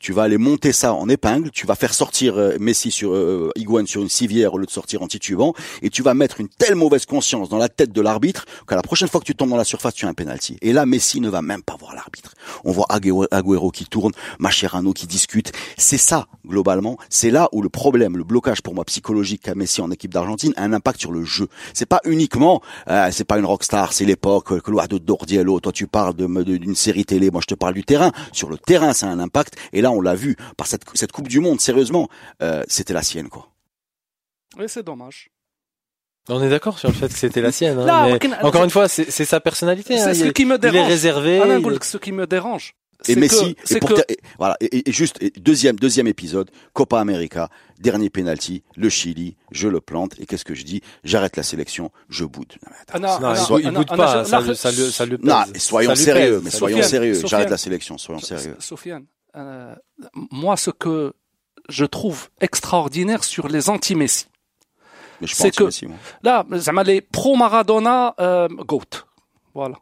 [0.00, 3.50] Tu vas aller monter ça en épingle, tu vas faire sortir euh, Messi sur euh,
[3.56, 6.48] Higuain sur une civière au lieu de sortir en titubant, et tu vas mettre une
[6.48, 9.50] telle mauvaise conscience dans la tête de l'arbitre qu'à la prochaine fois que tu tombes
[9.50, 10.56] dans la surface, tu as un penalty.
[10.62, 12.34] Et là, Messi ne va même pas voir l'arbitre.
[12.64, 15.52] On voit Agüero, qui tourne, Mascherano qui discute.
[15.76, 19.80] C'est ça, globalement, c'est là où le problème, le blocage pour moi psychologique qu'a Messi
[19.80, 21.48] en équipe d'Argentine a un impact sur le jeu.
[21.74, 25.60] C'est pas uniquement, euh, c'est pas une rockstar, c'est l'époque, euh, que loin de Dordiello,
[25.60, 28.12] toi tu parles d'une série télé, moi je te parle du terrain.
[28.32, 29.54] Sur le terrain, ça a un impact.
[29.72, 32.08] Et là, on l'a vu, par cette, cette, Coupe du Monde, sérieusement,
[32.42, 33.48] euh, c'était la sienne, quoi.
[34.58, 35.30] Oui, c'est dommage.
[36.28, 37.78] On est d'accord sur le fait que c'était la sienne.
[37.78, 39.96] Hein, encore une fois, c'est sa personnalité.
[39.96, 40.76] C'est hein, ce il, qui me dérange.
[40.76, 41.40] Il est réservé.
[41.82, 42.74] Ce qui me dérange.
[43.06, 48.10] Et Messi, que, et, pour et, voilà, et, juste deuxième deuxième épisode, Copa América, dernier
[48.10, 50.82] penalty, le Chili, je le plante et qu'est-ce que je dis?
[51.04, 52.54] J'arrête la sélection, je boude.
[53.00, 55.06] Non, mais non, il boude pas, ça, ça.
[55.22, 57.20] Non, soyons sérieux, mais soyons sérieux.
[57.24, 58.56] J'arrête la sélection, soyons sérieux.
[58.58, 59.04] Sofiane,
[59.36, 59.74] euh,
[60.30, 61.14] moi, ce que
[61.68, 64.26] je trouve extraordinaire sur les anti-Messi,
[65.26, 65.86] c'est que Messi,
[66.22, 66.44] là,
[66.84, 69.06] les pro-Maradona, euh, GOAT,
[69.54, 69.76] voilà.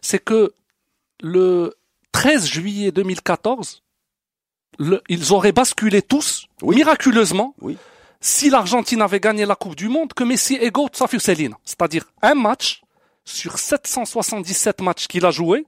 [0.00, 0.54] C'est que
[1.20, 1.74] le
[2.12, 3.82] 13 juillet 2014,
[5.08, 7.54] ils auraient basculé tous, miraculeusement,
[8.20, 11.06] si l'Argentine avait gagné la Coupe du Monde, que Messi et GOAT, ça.
[11.08, 12.82] C'est-à-dire un match
[13.24, 15.66] sur 777 matchs qu'il a joué,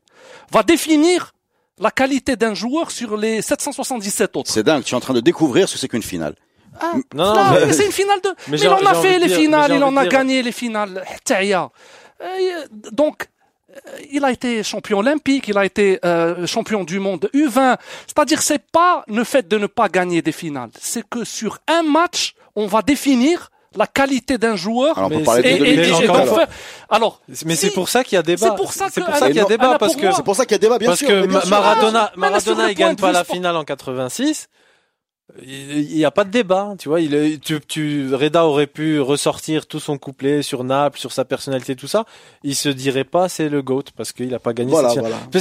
[0.51, 1.35] va définir
[1.81, 4.51] la qualité d'un joueur sur les 777 autres.
[4.51, 6.35] C'est dingue, tu es en train de découvrir ce que c'est qu'une finale.
[6.81, 8.28] Ah, Non, non, mais- mais c'est une finale de.
[8.49, 10.43] Mais, j'ai- il en a fait les dire- mais finales, il en a dire- gagné
[10.43, 11.03] les finales.
[12.22, 12.26] Euh,
[12.93, 13.28] Donc,
[13.70, 13.74] euh,
[14.12, 17.76] il a été champion olympique, il a été euh, champion du monde U20.
[18.07, 21.83] C'est-à-dire, c'est pas le fait de ne pas gagner des finales, c'est que sur un
[21.83, 24.98] match, on va définir la qualité d'un joueur.
[24.98, 26.16] Alors on peut Mais parler c'est- de et, et- et- 2018 encore et une donc
[26.22, 26.36] alors.
[26.48, 26.56] faire-
[26.88, 28.46] alors, Mais si- c'est pour ça qu'il y a débat.
[28.50, 30.34] C'est pour ça C'est que- pour ça qu'il y a débat parce que C'est pour
[30.36, 31.08] ça qu'il y a débat, bien parce sûr.
[31.08, 31.50] que Ma- sûr.
[31.50, 34.48] Maradona, Maradona, il gagne pas la finale en 86.
[35.43, 37.01] Il n'y a pas de débat, tu vois.
[37.01, 41.24] Il est, tu, tu, Reda aurait pu ressortir tout son couplet sur Naples, sur sa
[41.24, 42.05] personnalité, tout ça.
[42.45, 44.70] Il se dirait pas c'est le goat parce qu'il a pas gagné.
[44.70, 45.16] Voilà, voilà.
[45.33, 45.41] Ça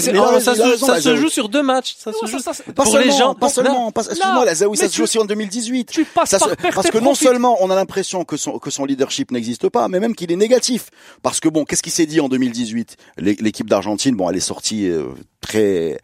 [0.56, 1.18] se, raison, ça la se Zaoui.
[1.18, 1.96] joue sur deux matchs.
[1.98, 2.40] Ça se joue.
[2.40, 5.04] ça, ça, pour seulement, les gens, pas non, seulement, excuse-moi, la Zaoui, ça se joue
[5.04, 5.92] aussi en 2018.
[5.92, 8.86] tu passes par se- parce que non seulement on a l'impression que son, que son
[8.86, 10.90] leadership n'existe pas, mais même qu'il est négatif.
[11.22, 14.40] Parce que bon, qu'est-ce qui s'est dit en 2018 L'é- L'équipe d'Argentine, bon, elle est
[14.42, 15.06] sortie euh,
[15.42, 16.00] très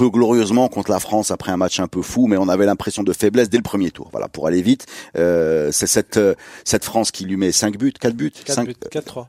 [0.00, 3.02] peu glorieusement contre la France après un match un peu fou, mais on avait l'impression
[3.02, 4.08] de faiblesse dès le premier tour.
[4.12, 4.86] Voilà, pour aller vite,
[5.18, 6.34] euh, c'est cette euh,
[6.64, 9.26] cette France qui lui met 5 buts, 4 buts, 4 5 buts, 4-3.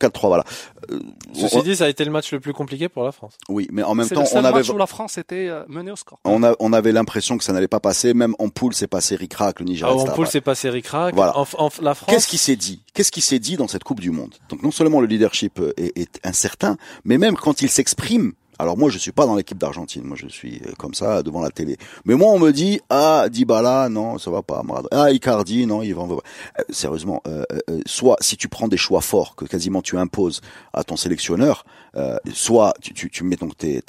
[0.00, 0.44] 4-3, voilà.
[0.90, 0.98] Euh,
[1.32, 3.34] Ceci dit, ça a été le match le plus compliqué pour la France.
[3.48, 5.62] oui, mais en même temps, le seul on avait match où la France était euh,
[5.68, 6.18] menée au score.
[6.24, 8.12] on, a, on avait l'impression que ça n'allait pas passer.
[8.12, 9.94] Même en poule, c'est passé ric-rac, le Nigeria.
[9.96, 11.14] Ah, en poule, c'est passé ric-rac.
[11.14, 11.38] Voilà.
[11.38, 12.10] En, en- la France.
[12.12, 12.82] Qu'est-ce qui s'est dit?
[12.92, 14.34] Qu'est-ce qui s'est dit dans cette Coupe du Monde?
[14.50, 18.32] Donc non seulement le leadership est, est incertain, mais même quand il s'exprime.
[18.58, 21.40] Alors moi je suis pas dans l'équipe d'Argentine, moi je suis euh, comme ça devant
[21.40, 21.76] la télé.
[22.04, 25.94] Mais moi on me dit ah Dybala non ça va pas, ah Icardi non il
[25.94, 26.02] va.
[26.02, 30.40] Euh, sérieusement, euh, euh, soit si tu prends des choix forts que quasiment tu imposes
[30.72, 31.64] à ton sélectionneur,
[31.96, 33.82] euh, soit tu, tu, tu mets donc tes,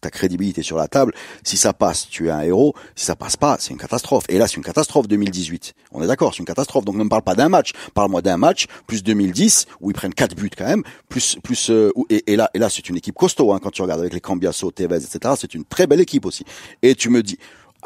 [0.00, 1.14] ta crédibilité sur la table.
[1.42, 2.74] Si ça passe, tu es un héros.
[2.94, 4.24] Si ça passe pas, c'est une catastrophe.
[4.28, 5.74] Et là, c'est une catastrophe 2018.
[5.92, 6.84] On est d'accord, c'est une catastrophe.
[6.84, 7.72] Donc ne me parle pas d'un match.
[7.94, 10.82] Parle-moi d'un match plus 2010 où ils prennent quatre buts quand même.
[11.08, 14.00] Plus plus euh, et là et là c'est une équipe costaud hein, quand tu regardes
[14.00, 15.34] avec les Cambiasso, Tevez, etc.
[15.38, 16.44] C'est une très belle équipe aussi.
[16.82, 17.38] Et tu me dis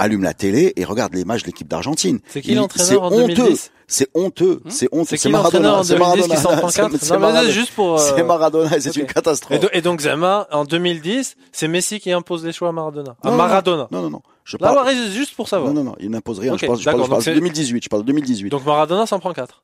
[0.02, 2.20] allume la télé et regarde les matchs de l'équipe d'Argentine.
[2.28, 3.34] C'est qui l'entraîneur en c'est honteux.
[3.34, 5.16] 2010 C'est honteux, c'est honteux.
[5.16, 7.42] C'est en c'est 2010 qui s'en prend C'est- 4 c'est Non, mais Maradona.
[7.46, 7.98] c'est juste pour.
[8.00, 9.56] C'est Maradona, c'est une catastrophe.
[9.56, 13.16] Et, do- et donc Zema, en 2010, c'est Messi qui impose les choix à Maradona.
[13.22, 13.88] À Maradona.
[13.90, 14.22] Non, non, non.
[14.44, 14.92] Je parle.
[15.12, 15.72] juste pour savoir.
[15.72, 16.56] Non, non, non, il n'impose rien.
[16.56, 17.84] Je parle, je parle, d'accord, je parle donc c'est- de 2018.
[17.84, 18.50] Je parle de 2018.
[18.50, 19.62] Donc Maradona s'en prend 4.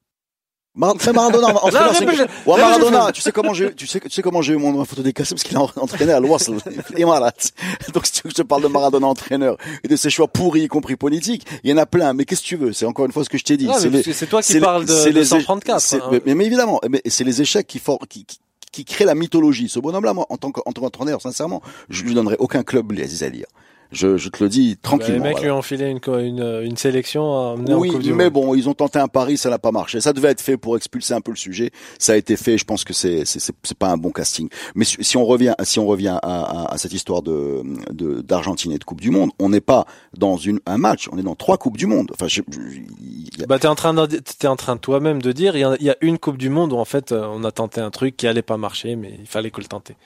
[0.79, 1.49] Mar Maradona,
[1.81, 4.73] Non, je- Ouais, tu sais comment j'ai, tu sais, tu sais comment j'ai eu mon
[4.73, 6.51] ma photo décassée parce qu'il a entraîné à l'Ouest,
[6.97, 7.33] et voilà.
[7.93, 10.29] Donc, si tu veux que je te parle de Maradona entraîneur et de ses choix
[10.29, 12.13] pourris, y compris politiques, il y en a plein.
[12.15, 12.73] Mais qu'est-ce que tu veux?
[12.73, 13.67] C'est encore une fois ce que je t'ai dit.
[14.15, 15.81] C'est toi qui parles de, c'est de les- 134.
[15.81, 16.21] c'est- hein.
[16.25, 18.39] mais, mais évidemment, mais c'est les échecs qui, for- qui, qui,
[18.71, 19.69] qui créent la mythologie.
[19.69, 21.61] Ce bonhomme-là, moi, en tant que- en tant qu'entraîneur, sincèrement,
[21.91, 23.47] je lui donnerais aucun club les à lire.
[23.91, 25.15] Je, je te le dis Bah, tranquillement.
[25.15, 25.47] les mecs voilà.
[25.47, 28.99] lui ont filé une, une, une sélection à en Oui, mais bon, ils ont tenté
[28.99, 30.01] un pari, ça n'a pas marché.
[30.01, 31.71] Ça devait être fait pour expulser un peu le sujet.
[31.99, 32.59] Ça a été fait.
[32.59, 34.49] Je pense que c'est c'est pas un bon casting.
[34.75, 37.63] Mais si si on revient si on revient à, à, à cette histoire de
[37.93, 39.87] de d'Argentine et de Coupe du Monde, on n'est pas
[40.17, 42.11] dans une un match, on est dans trois coupes du monde.
[42.13, 45.57] Enfin, je, je- a- Bah t'es en train de, t'es en train toi-même de dire
[45.57, 47.43] il y, a, il y a une Coupe du Monde où en fait euh, on
[47.45, 49.97] a tenté un truc qui allait pas marcher mais il fallait que le tenter.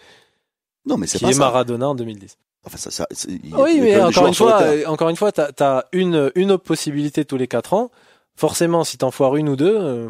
[0.86, 1.38] non, mais c'est Qui pas est ça.
[1.40, 2.36] Maradona en 2010.
[2.64, 3.06] Enfin, ça, ça
[3.58, 7.48] Oui, mais encore une fois, encore une fois, t'as as une une possibilité tous les
[7.48, 7.90] quatre ans.
[8.36, 10.08] Forcément, si t'en foires une ou deux, euh,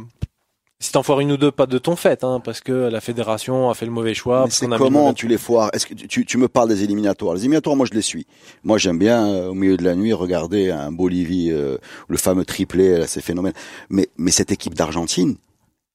[0.78, 3.70] si t'en foires une ou deux, pas de ton fait, hein, parce que la fédération
[3.70, 4.46] a fait le mauvais choix.
[4.50, 5.70] C'est comment mauvais- tu les foires?
[5.72, 7.34] Est-ce que tu- tu, tu me parles des éliminatoires?
[7.34, 8.26] Les éliminatoires, moi je les suis.
[8.64, 11.78] Moi j'aime bien euh, au milieu de la nuit regarder un Bolivie, euh,
[12.09, 13.55] le fameux triplé, là, c'est phénoménal.
[13.90, 15.36] Mais mais cette équipe d'Argentine,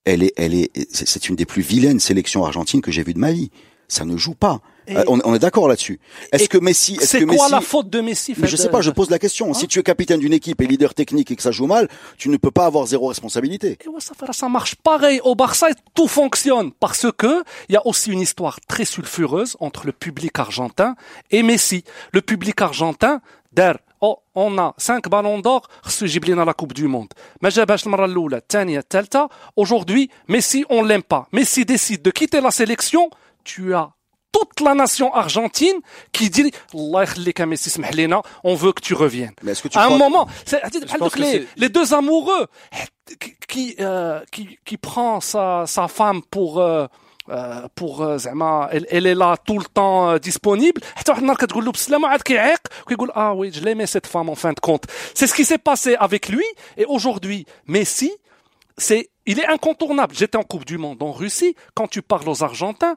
[0.05, 3.13] elle est elle est c'est c'est une des plus vilaines sélections argentines que j'ai vues
[3.13, 3.51] de ma vie
[3.87, 4.59] ça ne joue pas.
[4.89, 5.99] Euh, on, on, est d'accord là-dessus.
[6.31, 8.69] Est-ce que Messi, est-ce c'est que Messi, quoi la faute de Messi Mais je sais
[8.69, 9.49] pas, je pose la question.
[9.49, 11.89] Hein si tu es capitaine d'une équipe et leader technique et que ça joue mal,
[12.17, 13.77] tu ne peux pas avoir zéro responsabilité.
[13.83, 17.85] Et ouais, ça, ça marche pareil au Barça, tout fonctionne parce que il y a
[17.85, 20.95] aussi une histoire très sulfureuse entre le public argentin
[21.31, 21.83] et Messi.
[22.13, 23.21] Le public argentin,
[23.51, 25.67] der, oh, on a cinq ballons d'or,
[26.01, 27.09] Jiblin à la Coupe du Monde.
[29.55, 31.27] Aujourd'hui, Messi, on l'aime pas.
[31.33, 33.09] Messi décide de quitter la sélection
[33.46, 33.90] tu as
[34.32, 35.78] toute la nation argentine
[36.12, 39.34] qui dit Allah يخليك يا Messi, اسمح لنا, on veut que tu reviennes.
[39.42, 40.60] Mais est-ce que tu à un crois- moment, c'est,
[40.98, 42.46] pense que les, c'est- les deux amoureux
[43.20, 46.86] qui qui euh, qui, qui prend sa sa femme pour euh,
[47.28, 51.20] euh, pour euh, زعما elle, elle est là tout le temps euh, disponible حتى واحد
[51.22, 54.52] النهار كتقول له بالسلامه عاد كيعيق وكيقول ah oui je l'aimais cette femme en fin
[54.52, 54.84] de compte
[55.14, 56.44] c'est ce qui s'est passé avec lui
[56.78, 58.10] et aujourd'hui Messi
[58.78, 60.15] c'est il est incontournable.
[60.15, 61.55] J'étais en Coupe du Monde en Russie.
[61.75, 62.95] Quand tu parles aux Argentins,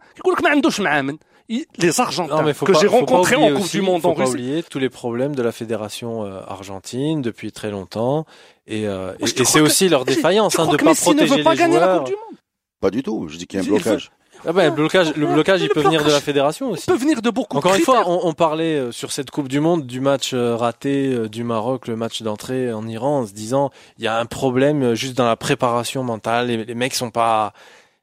[1.78, 4.32] les Argentins que j'ai rencontrés en Coupe du Monde faut en pas Russie.
[4.32, 8.24] oublier tous les problèmes de la fédération euh, argentine depuis très longtemps.
[8.68, 9.12] Et, euh,
[9.44, 11.80] c'est aussi leur défaillance hein, de ne pas protéger les gagner joueurs.
[11.80, 12.38] La coupe du monde?
[12.80, 13.26] Pas du tout.
[13.28, 14.10] Je dis qu'il y a un blocage.
[14.46, 16.86] Ah ben, le blocage, le blocage, il peut venir de la fédération aussi.
[16.86, 19.48] peut venir de beaucoup Encore de une fois, on, on parlait euh, sur cette Coupe
[19.48, 23.26] du Monde du match euh, raté euh, du Maroc, le match d'entrée en Iran, en
[23.26, 26.46] se disant il y a un problème juste dans la préparation mentale.
[26.46, 27.52] Les, les mecs sont pas,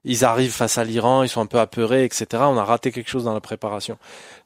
[0.04, 2.44] ils arrivent face à l'Iran, ils sont un peu apeurés, etc.
[2.46, 3.98] On a raté quelque chose dans la préparation.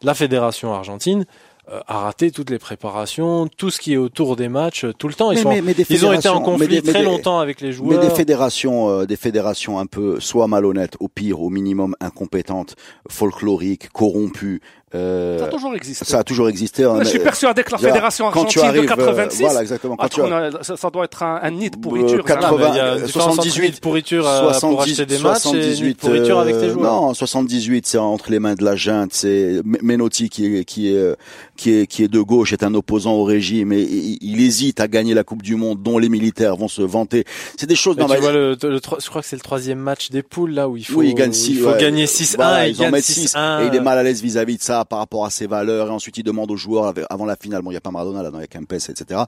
[0.02, 1.26] La fédération argentine
[1.70, 5.08] euh, a raté toutes les préparations, tout ce qui est autour des matchs, euh, tout
[5.08, 5.32] le temps.
[5.32, 7.06] Ils, Mais- sont, mais- mais ils ont été en conflit mais des- mais très des-
[7.06, 8.00] longtemps avec les Mais joueurs.
[8.02, 12.76] des fédérations, euh, des fédérations un peu soit malhonnêtes, au pire, au minimum incompétentes,
[13.10, 14.62] folkloriques, corrompues.
[14.96, 16.06] Euh, Ça a toujours existé.
[16.06, 16.84] ça a toujours existé.
[16.84, 19.42] hein, je suis persuadé que la dire, fédération quand tu argentine arrives, de euh, 86,
[19.42, 19.96] voilà exactement.
[19.96, 22.24] Quand tu on a- ça, ça doit être un, un nid de pourriture.
[22.26, 22.36] Euh, ça.
[22.36, 24.82] 80, Ah, mais il y a une différence entre 78, nid de pourriture euh, pour
[24.82, 27.02] acheter des matchs et pourriture avec tes euh, joueurs.
[27.02, 29.12] Non, 78, c'est entre les mains de la junte.
[29.14, 31.16] C'est Menotti qui est qui est euh,
[31.56, 34.80] qui est qui est de gauche, est un opposant au régime et il, il hésite
[34.80, 37.24] à gagner la Coupe du Monde, dont les militaires vont se vanter.
[37.58, 37.96] C'est des choses.
[37.96, 40.24] Dans tu ma- vois le, le, tro- je crois que c'est le troisième match des
[40.24, 41.50] poules là où il faut, oui, il gagne 6.
[41.52, 43.64] il faut gagner 6-1 Voilà, et il ils en gagne mettent 6 6-1.
[43.64, 45.92] et il est mal à l'aise vis-à-vis de ça par rapport à ses valeurs et
[45.92, 48.32] ensuite il demande aux joueurs avant la finale, bon il y a pas Maradona là,
[48.32, 49.22] non, il y a Kempes, etc.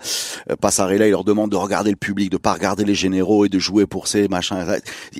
[0.49, 3.49] Euh, Passarella, il leur demande de regarder le public, de pas regarder les généraux et
[3.49, 4.66] de jouer pour ces machins.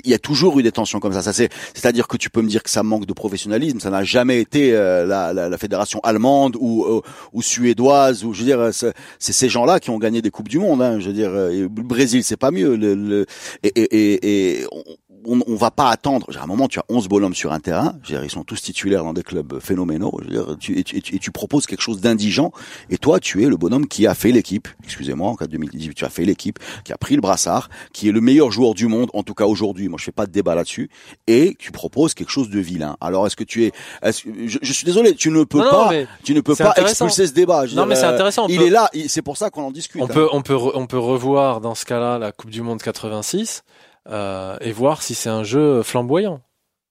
[0.04, 1.22] Il y a toujours eu des tensions comme ça.
[1.22, 3.80] Ça c'est, c'est-à-dire que tu peux me dire que ça manque de professionnalisme.
[3.80, 7.02] Ça n'a jamais été euh, la, la, la fédération allemande ou euh,
[7.34, 10.50] ou suédoise ou je veux dire, c'est c'est ces gens-là qui ont gagné des coupes
[10.50, 10.82] du monde.
[10.82, 12.76] Hein, je veux dire, euh, le Brésil c'est pas mieux.
[12.76, 13.26] Le, le-
[13.64, 14.84] et, et, et, et on,
[15.26, 16.28] on, on va pas attendre.
[16.38, 17.94] À un moment, tu as 11 bonhommes sur un terrain.
[18.06, 20.18] Dire, ils sont tous titulaires dans des clubs phénoménaux.
[20.22, 22.52] Veux dire, tu, et, tu, et tu- proposes quelque chose d'indigent.
[22.90, 24.68] Et toi, tu es le bonhomme qui a fait l'équipe.
[24.84, 28.08] Excusez-moi, en cas de 2018, tu as fait l'équipe, qui a pris le brassard, qui
[28.10, 29.88] est le meilleur joueur du monde, en tout cas aujourd'hui.
[29.90, 30.90] Moi, je fais pas de débat là-dessus.
[31.28, 32.98] Et tu proposes quelque chose de vilain.
[33.02, 33.72] Alors, est-ce que tu es,
[34.02, 35.92] est-ce que, je, je suis désolé, tu ne peux Non, pas,
[36.24, 37.66] tu ne peux pas expulser ce débat.
[37.66, 38.90] Je Non, dire, mais c'est euh, intéressant, Il peut- est là.
[39.08, 40.02] C'est pour ça qu'on en discute.
[40.02, 40.08] on hein.
[40.08, 43.64] peut on peut re- on peut revoir dans ce cas-là la Coupe du Monde 86
[44.10, 46.42] euh, et voir si c'est un jeu flamboyant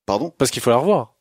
[0.07, 0.31] Pardon?
[0.37, 1.12] parce qu'il faut la revoir.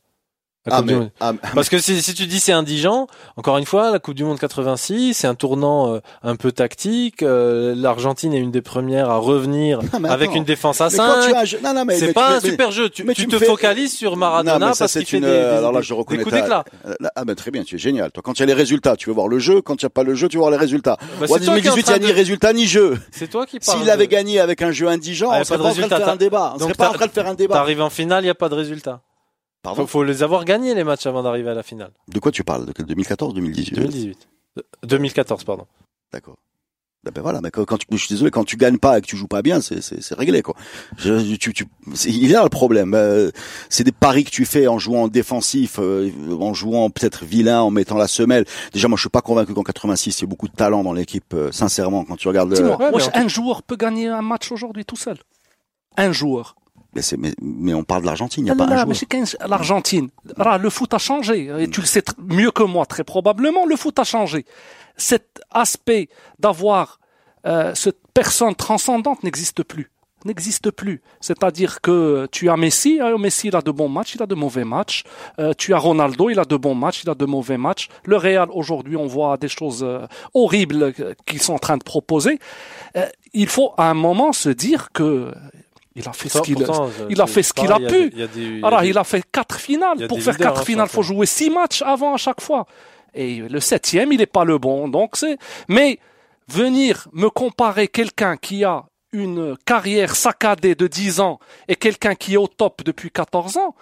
[0.64, 1.10] La Ah, Coupe du mais, Monde.
[1.18, 4.22] ah, Parce que si, si tu dis c'est indigent, encore une fois, la Coupe du
[4.22, 7.24] Monde 86, c'est un tournant euh, un peu tactique.
[7.24, 11.20] euh, L'Argentine est une des premières à revenir mais avec une défense à mais quand
[11.22, 11.34] tu 5.
[11.34, 12.88] as un jeu- non, non, mais, C'est pas un mais- super jeu.
[12.90, 15.30] Tu, tu tu te fais- focalises sur Maradona Non, ça, parce qu'il fait une, des,
[15.30, 16.64] des, alors là, des- je des reconnais coups ta- d'éclat.
[16.86, 18.12] Euh, Ah ben très bien, tu es génial.
[18.12, 19.62] Toi, quand il y a les résultats, tu veux voir le jeu.
[19.62, 20.96] Quand il n'y a pas le jeu, tu veux voir les résultats.
[21.20, 22.98] Bah, en 2018, il n'y a ni résultat ni jeu.
[23.10, 23.78] C'est toi qui parles.
[23.80, 25.96] S'il avait gagné avec un jeu indigent, Ah, on serait pas en train de résultat,
[25.98, 26.52] faire un débat.
[26.54, 27.54] On serait pas en train de faire un débat.
[27.54, 29.00] T'arrives en finale, il y a pas de résultat.
[29.62, 31.92] Pardon Faut, faut les avoir gagnés les matchs avant d'arriver à la finale.
[32.08, 32.66] De quoi tu parles?
[32.66, 34.28] De quel- 2014, 2018 2018.
[34.58, 35.66] Euh, 2014, pardon.
[36.12, 36.36] D'accord.
[37.04, 39.06] Ben, ben voilà, mais quand, tu, je suis désolé, quand tu gagnes pas et que
[39.06, 40.54] tu joues pas bien, c'est c'est c'est réglé quoi.
[40.98, 42.94] Je, tu, tu, c'est- il y a le problème.
[42.94, 43.32] Euh,
[43.70, 46.10] c'est des paris que tu fais en jouant défensif, euh,
[46.40, 48.44] en jouant peut-être vilain, en mettant la semelle.
[48.72, 50.92] Déjà, moi, je suis pas convaincu qu'en 86, il y a beaucoup de talent dans
[50.92, 51.34] l'équipe.
[51.34, 52.52] euh, sincèrement, quand tu regardes.
[52.54, 55.16] Dis-moi, Ouais, en un joueur peut gagner un match aujourd'hui tout seul.
[55.96, 56.54] Un joueur.
[56.94, 58.84] Mais, c'est- mais, mais on parle de l'Argentine, il n'y a Ah pas là un
[58.84, 58.88] joueur.
[59.46, 60.08] L'Argentine,
[60.60, 61.50] le foot a changé.
[61.58, 64.44] Et tu le sais mieux que moi, très probablement, le foot a changé.
[64.96, 67.00] Cet aspect d'avoir
[67.46, 69.90] euh, cette personne transcendante n'existe plus.
[70.24, 71.02] N'existe plus.
[71.20, 74.36] C'est-à-dire que tu as Messi, hein, Messi il a de bons matchs, il a de
[74.36, 75.02] mauvais matchs.
[75.40, 77.88] Euh, tu as Ronaldo, il a de bons matchs, il a de mauvais matchs.
[78.04, 81.82] Le Real aujourd'hui, on voit des choses euh, horribles euh, qu'ils sont en train de
[81.82, 82.38] proposer.
[82.96, 85.32] Euh, il faut à un moment se dire que
[85.94, 86.56] il a fait ce qu'il
[87.10, 88.10] il a fait ce qu'il a pu.
[88.10, 90.06] des- des- alors, il a fait quatre finales.
[90.08, 92.66] Pour faire leaders, quatre hein, finales, faut jouer six matchs avant à chaque fois.
[93.14, 94.88] Et le septième, il n'est pas le bon.
[94.88, 95.36] Donc c'est.
[95.68, 95.98] Mais
[96.48, 101.38] venir me comparer quelqu'un qui a une carrière saccadée de 10 ans
[101.68, 103.74] et quelqu'un qui est au top depuis 14 ans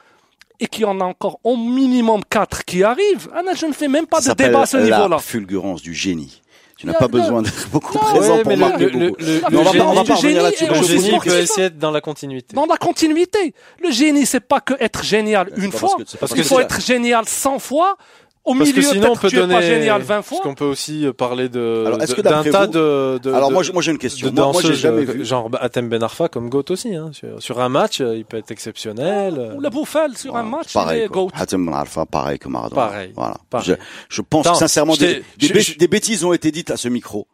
[0.59, 3.87] et qui en a encore au minimum quatre qui arrivent, ah non, je ne fais
[3.89, 5.09] même pas Ça de débat à ce niveau-là.
[5.09, 6.40] La fulgurance du génie.
[6.81, 7.13] Tu n'as Non, pas non.
[7.23, 9.17] besoin d'être beaucoup Non, présent Ouais, pour marquer le- beaucoup.
[9.23, 10.67] le- Mais le on va pas, on va génie- pas revenir le là-dessus.
[10.67, 12.57] Le génie peut essayer d'être dans la continuité.
[12.57, 13.53] Dans la continuité.
[13.83, 15.91] Le génie, c'est pas que être génial une fois.
[15.91, 17.97] parce que- c'est pas parce Il faut être génial 100 fois.
[18.43, 19.55] Au Parce que milieu, sinon, on peut donner.
[19.55, 20.39] pas génial 20 fois.
[20.39, 23.19] Parce qu'on peut aussi euh, parler de Alors, est-ce que de- d'un tas vous- de,
[23.23, 23.33] de.
[23.35, 24.31] Alors de- moi, j'ai- moi j'ai une question.
[24.31, 25.25] de Moi, moi j'ai jamais euh, vu.
[25.27, 26.95] genre Atem Ben Arfa comme Goat aussi.
[26.97, 27.11] Hein.
[27.13, 29.35] Sur, sur un match, euh, il peut être exceptionnel.
[29.39, 29.55] euh.
[29.57, 31.25] Ou le Bouffal sur un match, pareil, il est quoi.
[31.25, 31.31] goat.
[31.35, 32.81] Hatem Ben Arfa, pareil que Maradona.
[32.81, 33.13] Pareil.
[33.15, 33.37] Voilà.
[33.51, 33.67] Pareil.
[33.69, 36.51] Je, je pense que sincèrement des, t'ai- des, je- bê- je- des bêtises ont été
[36.51, 37.27] dites à ce micro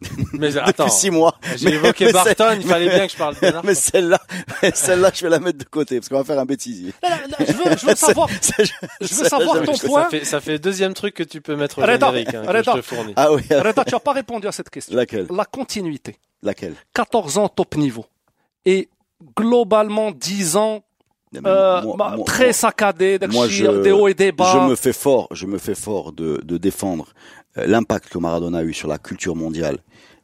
[0.32, 1.34] Mais attends, depuis six mois.
[1.56, 3.60] j'ai Mais- évoqué mais Barton, il fallait bien que je parle de Ben.
[3.64, 4.20] Mais celle-là,
[4.74, 6.92] celle-là, je vais la mettre de côté parce qu'on va faire un bêtisier.
[7.02, 8.64] Là, là, là, Je veux, je veux savoir, C'est-
[9.00, 10.02] je veux savoir ton point.
[10.04, 12.70] Ça fait, ça fait deuxième truc que tu peux mettre au générique, hein, que je
[12.70, 13.12] te fournis.
[13.16, 13.42] Ah oui.
[13.48, 14.96] Tu n'as pas répondu à cette question.
[14.96, 15.26] Laquelle?
[15.30, 16.16] La continuité.
[16.42, 16.74] Laquelle?
[16.92, 18.04] 14 ans top niveau.
[18.66, 18.88] Et
[19.36, 20.82] globalement 10 ans
[21.46, 24.52] euh, Moi- bah, moi- très saccadé, moi, je, des hauts et des bas.
[24.52, 27.08] je me fais fort, je me fais fort de, de défendre
[27.56, 29.78] l'impact que Maradona a eu sur la culture mondiale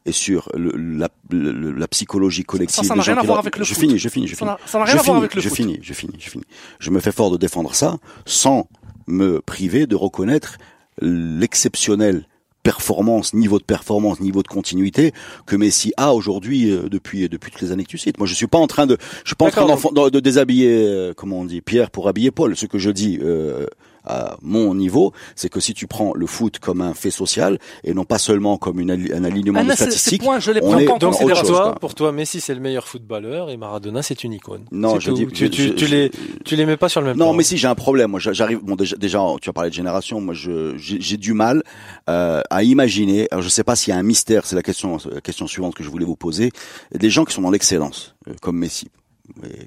[0.05, 2.83] et sur le, la, le- la psychologie collective.
[2.83, 3.81] Ça, n'a rien à voir avec le je foot.
[3.81, 4.49] finis, je finis, je finis.
[4.65, 5.57] ça n'a rien je à voir avec le je foot.
[5.57, 6.43] finis, je finis, je finis.
[6.79, 8.67] Je me fais fort de défendre ça sans
[9.07, 10.57] me priver de reconnaître
[11.01, 12.25] l'exceptionnel
[12.63, 15.13] performance, niveau de performance, niveau de continuité
[15.47, 18.19] que Messi a aujourd'hui euh, depuis depuis toutes les années que tu cites.
[18.19, 21.13] Moi, je suis pas en train de je suis pas en train de déshabiller euh,
[21.15, 22.55] comment on dit Pierre pour habiller Paul.
[22.55, 23.65] Ce que je dis euh,
[24.05, 27.93] à mon niveau, c'est que si tu prends le foot comme un fait social et
[27.93, 30.79] non pas seulement comme une, un alignement Ah, de statistiques, points, je les on prends
[30.79, 34.01] est pas en Donc chose, toi, pour toi, Messi c'est le meilleur footballeur et Maradona
[34.01, 34.65] c'est une icône.
[34.71, 35.15] Non, je tout.
[35.17, 36.11] dis tu, tu, je- tu je- les
[36.45, 37.33] tu les mets pas sur le même Non, plan.
[37.33, 38.11] mais si j'ai un problème.
[38.11, 38.59] Moi, j'a- j'arrive.
[38.63, 40.19] Bon, déjà, déjà, tu as parlé de génération.
[40.21, 41.63] Moi, je j'ai j'ai du mal
[42.09, 43.27] euh, à imaginer.
[43.31, 44.45] Alors, je sais pas s'il y a un mystère.
[44.45, 46.51] C'est la question, la question suivante que je voulais vous poser.
[46.93, 48.87] Des gens qui sont dans l'excellence, euh, comme Messi.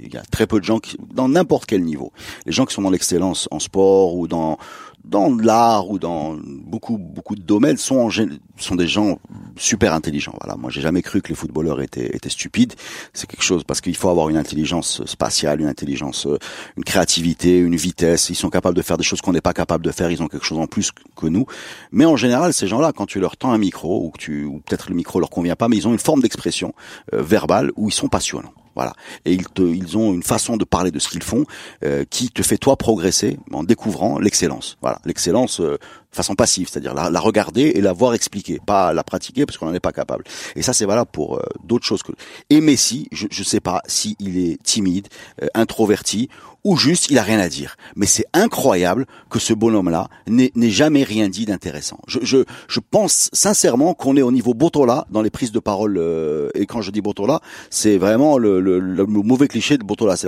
[0.03, 2.13] Il y a très peu de gens qui, dans n'importe quel niveau,
[2.47, 4.59] les gens qui sont dans l'excellence en sport ou dans
[5.05, 8.09] dans l'art ou dans beaucoup beaucoup de domaines sont en
[8.57, 9.19] sont des gens
[9.57, 10.35] super intelligents.
[10.41, 12.75] Voilà, moi j'ai jamais cru que les footballeurs étaient étaient stupides.
[13.13, 16.39] C'est quelque chose parce qu'il faut avoir une intelligence spatiale, une intelligence, euh,
[16.77, 18.31] une créativité, une vitesse.
[18.31, 20.11] Ils sont capables de faire des choses qu'on n'est pas capable de faire.
[20.11, 21.45] Ils ont quelque chose en plus que nous.
[21.93, 24.61] Mais en général, ces gens-là, quand tu leur tends un micro ou que tu ou
[24.61, 26.75] peut-être le micro leur convient pas, mais ils ont une forme d'expression
[27.13, 28.53] euh, verbale où ils sont passionnants.
[28.75, 28.93] Voilà.
[29.25, 31.45] Et ils, te, ils ont une façon de parler de ce qu'ils font
[31.85, 34.77] euh, qui te fait toi progresser en découvrant l'excellence.
[34.81, 35.79] Voilà, l'excellence euh,
[36.15, 39.67] façon passive, c'est-à-dire la, la regarder et la voir expliquer, pas la pratiquer parce qu'on
[39.67, 40.25] n'en est pas capable.
[40.57, 42.13] Et ça, c'est valable pour euh, d'autres choses que.
[42.51, 45.09] Et Messi, je ne sais pas si est timide,
[45.43, 46.29] euh, introverti
[46.65, 47.77] ou juste il a rien à dire.
[47.95, 51.99] Mais c'est incroyable que ce bonhomme-là n'ait jamais rien dit d'intéressant.
[52.07, 52.39] Je, je,
[52.69, 55.99] je pense sincèrement qu'on est au niveau Botola dans les prises de parole.
[55.99, 60.17] euh, et quand je dis Botola, c'est vraiment le, le, le mauvais cliché de Botola.
[60.17, 60.27] C'est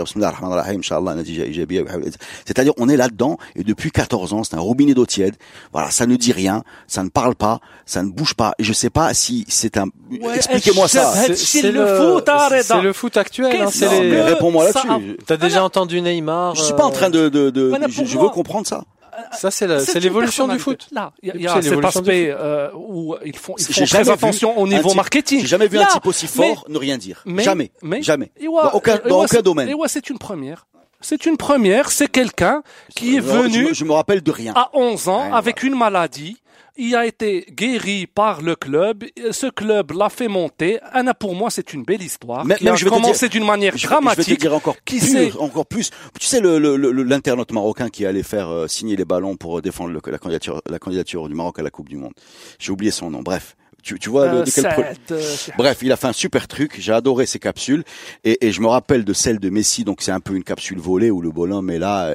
[2.44, 5.36] c'est-à-dire on est là-dedans et depuis 14 ans, c'est un robinet d'eau tiède.
[5.76, 8.54] Voilà, ça ne dit rien, ça ne parle pas, ça ne bouge pas.
[8.58, 9.88] Et je sais pas si c'est un.
[10.22, 11.12] Ouais, Expliquez-moi ça.
[11.12, 12.64] c'est- c'est le foot, arrête.
[12.64, 13.54] c'est le foot actuel.
[13.60, 13.68] hein,
[14.00, 15.18] les- réponds-moi ça là-dessus.
[15.26, 18.30] T'as déjà entendu Neymar Je suis pas en train de, de, de- Voilà, je, veux
[18.30, 18.84] comprendre ça.
[19.32, 19.66] Ça c'est
[20.00, 20.88] l'évolution du foot.
[20.92, 24.02] Là, il y a, cet aspect euh, où ils font, ils J'ai font jamais très
[24.04, 25.40] vu attention au niveau type- marketing.
[25.42, 27.20] J'ai jamais vu un type aussi mais- fort ne rien dire.
[27.26, 28.30] mais- jamais, mais- jamais.
[28.40, 29.68] Et ouais, dans aucun, et dans aucun domaine.
[29.68, 30.66] Et ouais, c'est une première.
[31.00, 31.90] C'est une première.
[31.90, 32.62] C'est quelqu'un
[32.94, 34.52] qui est venu je, me rappelle de rien.
[34.56, 36.36] à 11 ans avec une maladie.
[36.78, 39.04] Il a été guéri par le club.
[39.30, 40.78] Ce club l'a fait monter.
[40.92, 42.44] Anna, pour moi, c'est une belle histoire.
[42.44, 44.40] Mais- qui a je commencé d'une manière Je, vais- je vais te dramatique.
[44.40, 45.90] dire encore Qui plus, encore plus.
[46.20, 49.62] Tu sais le le- le- l'internaute marocain qui allait faire euh, signer les ballons pour
[49.62, 52.12] défendre la candidature la candidature du Maroc à la Coupe du Monde.
[52.58, 53.22] J'ai oublié son nom.
[53.22, 53.56] Bref,
[53.86, 54.82] tu, tu vois Euh, de quel pro-
[55.12, 55.22] euh,
[55.56, 56.74] Bref, il a fait un super truc.
[56.78, 57.84] J'ai adoré ces capsules
[58.24, 59.84] et, et je me rappelle de celle de Messi.
[59.84, 62.14] Donc c'est un peu une capsule volée où le bonhomme est là.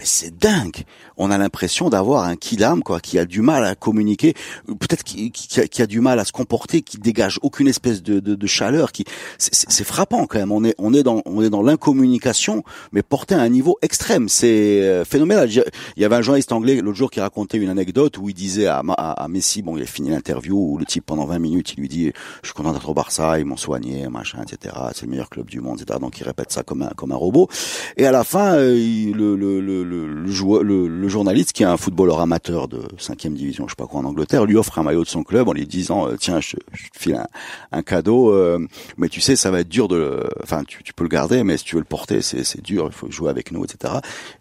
[0.00, 0.84] Euh, Mais c'est dingue.
[1.16, 4.34] On a l'impression d'avoir un kidam quoi, qui a du mal à communiquer,
[4.68, 8.02] ou peut-être qui, qui qui a du mal à se comporter, qui dégage aucune espèce
[8.02, 8.92] de, de, de chaleur.
[8.92, 9.04] Qui
[9.38, 10.52] c'est- frappant quand même.
[10.52, 14.28] On est on est dans on est dans l'incommunication, mais porté à un niveau extrême.
[14.28, 15.50] C'est euh, phénoménal.
[15.50, 18.66] Il y avait un journaliste anglais l'autre jour qui racontait une anecdote où il disait
[18.66, 21.74] à, à, à Messi, bon, il a fini l'interview où le type pendant 20 minutes,
[21.76, 24.74] il lui dit, je suis content d'être au Barça, ils m'ont soigné, machin, etc.
[24.94, 25.98] C'est le meilleur club du monde, etc.
[26.00, 27.48] Donc il répète ça comme un comme un robot.
[27.96, 31.62] Et à la fin, euh, il- le le le le, le, le, le journaliste qui
[31.62, 34.78] est un footballeur amateur de cinquième division, je sais pas quoi en Angleterre, lui offre
[34.78, 37.26] un maillot de son club en lui disant, euh, tiens, je, te file un,
[37.72, 38.58] un cadeau, euh,
[38.96, 41.56] mais tu sais, ça va être dur de, enfin, tu, tu peux le garder, mais
[41.56, 43.94] si tu veux le porter, c'est dur, il faut jouer avec nous, etc.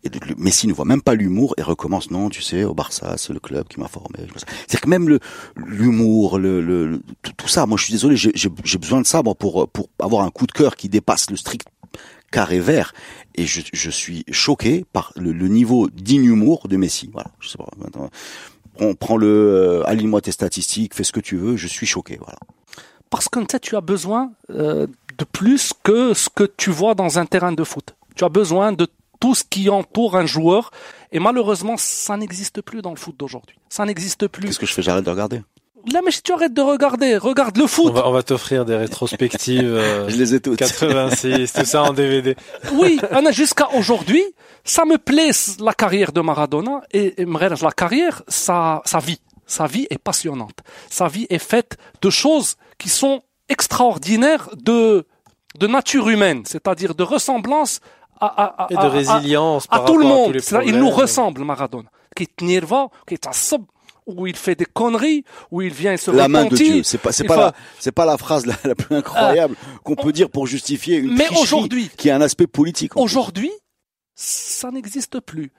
[0.03, 3.15] Et le- Messi ne voit même pas l'humour et recommence, non, tu sais, au Barça,
[3.17, 4.19] c'est le club qui m'a formé.
[4.35, 5.19] C'est-à-dire que même
[5.55, 9.67] l'humour, le, tout, tout ça, moi je suis désolé, j'ai besoin de ça moi, pour
[9.69, 11.67] pour avoir un coup de cœur qui dépasse le strict
[12.31, 12.93] carré vert.
[13.39, 17.09] Et je, je suis choqué par le, le niveau d'inhumour de Messi.
[17.13, 17.69] Voilà, je sais pas.
[17.77, 18.09] maintenant,
[18.79, 21.55] On prend le, euh, aligne-moi tes statistiques, fais ce que tu veux.
[21.55, 22.17] Je suis choqué.
[22.19, 22.39] Voilà.
[23.09, 24.87] Parce que tu sais, tu as besoin euh,
[25.17, 27.95] de plus que ce que tu vois dans un terrain de foot.
[28.15, 28.87] Tu as besoin de
[29.21, 30.71] tout ce qui entoure un joueur.
[31.13, 33.57] Et malheureusement, ça n'existe plus dans le foot d'aujourd'hui.
[33.69, 34.47] Ça n'existe plus.
[34.47, 34.81] Qu'est-ce que je fais?
[34.81, 35.41] J'arrête de regarder?
[35.91, 37.93] Là, mais si tu arrêtes de regarder, regarde le On foot.
[37.93, 40.57] va, on va t'offrir des rétrospectives euh, Je les ai toutes.
[40.59, 42.35] 86, tout ça en DVD.
[42.73, 44.23] Oui, Anna, jusqu'à aujourd'hui,
[44.63, 49.19] ça me plaît la carrière de Maradona et, et la carrière, sa, sa vie.
[49.47, 50.59] Sa vie est passionnante.
[50.89, 55.05] Sa vie est faite de choses qui sont extraordinaires de,
[55.57, 57.79] de nature humaine, c'est-à-dire de ressemblance
[58.21, 60.51] à, à, à, Et de à- à- résilience à par tout le rapport à tous
[60.53, 60.61] monde.
[60.63, 61.89] les Il nous ressemble, Maradona.
[62.15, 63.27] Qui est nerveux, qui est
[64.08, 66.72] où il fait des conneries, où il vient et se La main de repentit.
[66.72, 68.94] Dieu, c'est pas, c'est Il pas faut- la, c'est pas la phrase la, la plus
[68.96, 72.92] incroyable qu'on peut dire pour justifier une Mais tricherie aujourd'hui- qui a un aspect politique.
[72.96, 73.04] en plus.
[73.04, 73.50] Aujourd'hui,
[74.14, 75.52] ça n'existe plus.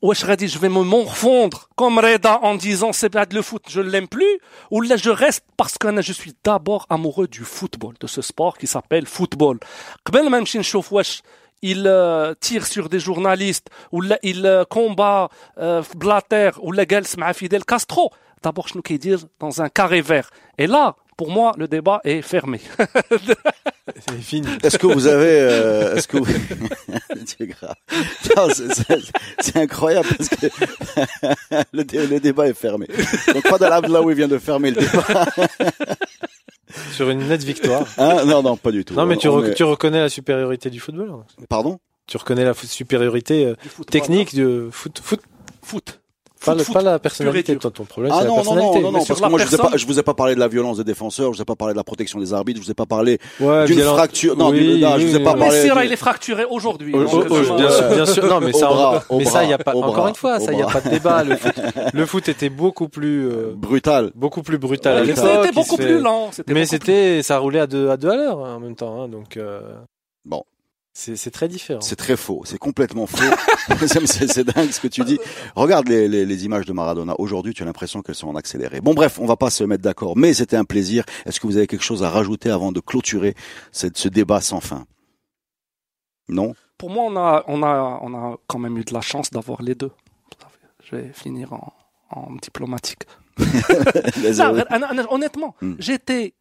[0.00, 3.80] Wesh Radi, je vais me morfondre comme Reda en disant c'est pas le foot, je
[3.80, 4.38] l'aime plus,
[4.70, 8.58] ou là je reste parce que je suis d'abord amoureux du football, de ce sport
[8.58, 9.58] qui s'appelle football.
[10.06, 11.22] قبل ما نمشي نشوف واش
[11.63, 16.85] il euh, tire sur des journalistes ou il euh, combat euh, Blatter ou la
[17.17, 18.11] مع Fidel Castro
[18.43, 22.23] d'abord je nous dire dans un carré vert et là pour moi, le débat est
[22.23, 22.59] fermé.
[24.07, 24.47] C'est fini.
[24.63, 26.17] Est-ce que vous avez, est-ce que
[29.39, 30.47] c'est incroyable parce que
[31.73, 32.87] le, le, débat est fermé.
[33.33, 35.25] Donc Fadal Abdelaoui vient de fermer le débat.
[36.93, 37.85] Sur une nette victoire.
[37.97, 38.93] Hein non, non, pas du tout.
[38.93, 41.09] Non, mais tu, On rec- est- tu reconnais la supériorité du football.
[41.11, 41.23] hein.
[41.49, 41.79] Pardon?
[42.07, 44.99] Tu reconnais la supériorité euh, Du technique du foot.
[45.03, 45.21] foot
[45.61, 46.01] Foot.
[46.45, 47.55] Pas, le- pas la personnalité.
[47.57, 48.75] Toi, ton problème, Ah c'est la non, non, personnalité.
[48.75, 49.99] non, non, non, Mais parce que moi la je vous, ai pas, personne- je vous
[49.99, 51.83] ai pas parlé de la violence des défenseurs, je vous ai pas parlé de la
[51.83, 54.35] protection des arbitres, je vous ai pas parlé Ouais, d'une violent- fracture.
[54.37, 55.39] Non, Oui, non, je vous ai oui, pas oui.
[55.39, 55.63] Mais parlé.
[55.81, 56.93] Du- il est fracturé aujourd'hui.
[56.93, 58.25] Au- donc, au- euh, au- bien, sûr, bien sûr.
[58.27, 59.71] Non, mais ça, bras, mais ça, il y a pas.
[59.75, 61.23] Encore bras, une fois, ça, il y a pas de débat.
[61.23, 61.53] Le foot,
[61.93, 64.11] le foot était beaucoup plus, euh, Brutal.
[64.15, 65.23] beaucoup plus brutal à Ouais, l'époque.
[65.41, 66.29] C'était beaucoup plus lent.
[66.31, 69.01] c'était Mais c'était, ça roulait à deux, à deux à l'heure hein, en même temps.
[69.03, 69.61] hein, donc euh,
[70.25, 70.43] Bon.
[70.93, 71.81] C'est très différent.
[71.81, 73.23] C'est très faux, c'est complètement faux.
[73.87, 75.19] c'est dingue ce que tu dis.
[75.55, 77.15] Regarde les, les, les images de Maradona.
[77.19, 78.79] Aujourd'hui, tu as l'impression qu'elles sont en accéléré.
[78.79, 81.03] Bon, bref, on va pas se mettre d'accord, mais c'était un plaisir.
[81.25, 83.35] Est-ce que vous avez quelque chose à rajouter avant de clôturer
[83.71, 84.85] cette, ce débat sans fin?
[86.29, 86.53] Non?
[86.77, 89.61] Pour moi, on a, on a, on a quand même eu de la chance d'avoir
[89.61, 89.91] les deux.
[90.83, 91.73] Je vais finir en,
[92.11, 93.03] en diplomatique.
[94.37, 94.63] Non,
[95.09, 95.73] honnêtement, Hmm.
[95.79, 96.33] j'étais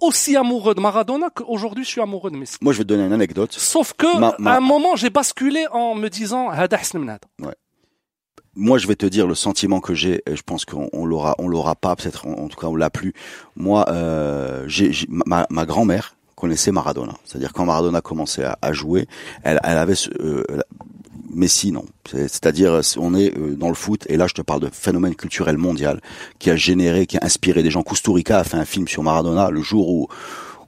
[0.00, 2.56] aussi amoureux de Maradona qu'aujourd'hui je suis amoureux de Messi.
[2.60, 3.52] Moi, je vais te donner une anecdote.
[3.52, 7.54] Sauf que, à un moment, j'ai basculé en me disant, ouais.
[8.56, 10.22] Moi, je vais te dire le sentiment que j'ai.
[10.26, 11.96] et Je pense qu'on l'aura, on l'aura pas.
[11.96, 13.12] Peut-être, en, tout cas, on l'a plus.
[13.56, 17.14] Moi, euh, j'ai, ma, ma grand-mère connaissait Maradona.
[17.24, 19.08] C'est-à-dire quand Maradona commençait à, à jouer,
[19.42, 20.44] elle, elle avait ce, euh,
[21.34, 21.84] Messi, non.
[22.10, 25.14] C'est- C'est-à-dire, on est euh, dans le foot, et là, je te parle de phénomène
[25.14, 26.00] culturel mondial
[26.38, 27.82] qui a généré, qui a inspiré des gens.
[27.82, 29.50] Kusturica a fait un film sur Maradona.
[29.50, 30.08] Le jour où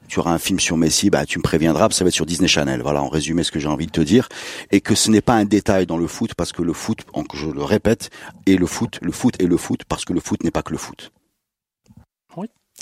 [0.09, 2.47] tu auras un film sur Messi, bah, tu me préviendras, ça va être sur Disney
[2.49, 2.81] Channel.
[2.83, 4.29] Voilà, en résumé, ce que j'ai envie de te dire.
[4.71, 6.99] Et que ce n'est pas un détail dans le foot, parce que le foot,
[7.35, 8.11] je le répète,
[8.47, 10.73] est le foot, le foot est le foot, parce que le foot n'est pas que
[10.73, 11.11] le foot.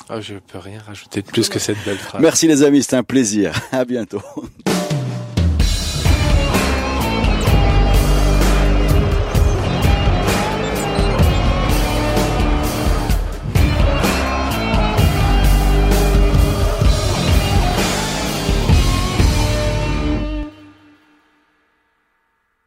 [0.09, 2.21] Ah, je peux rien rajouter de plus que cette belle phrase.
[2.21, 3.53] Merci les amis, c'était un plaisir.
[3.71, 4.21] À bientôt.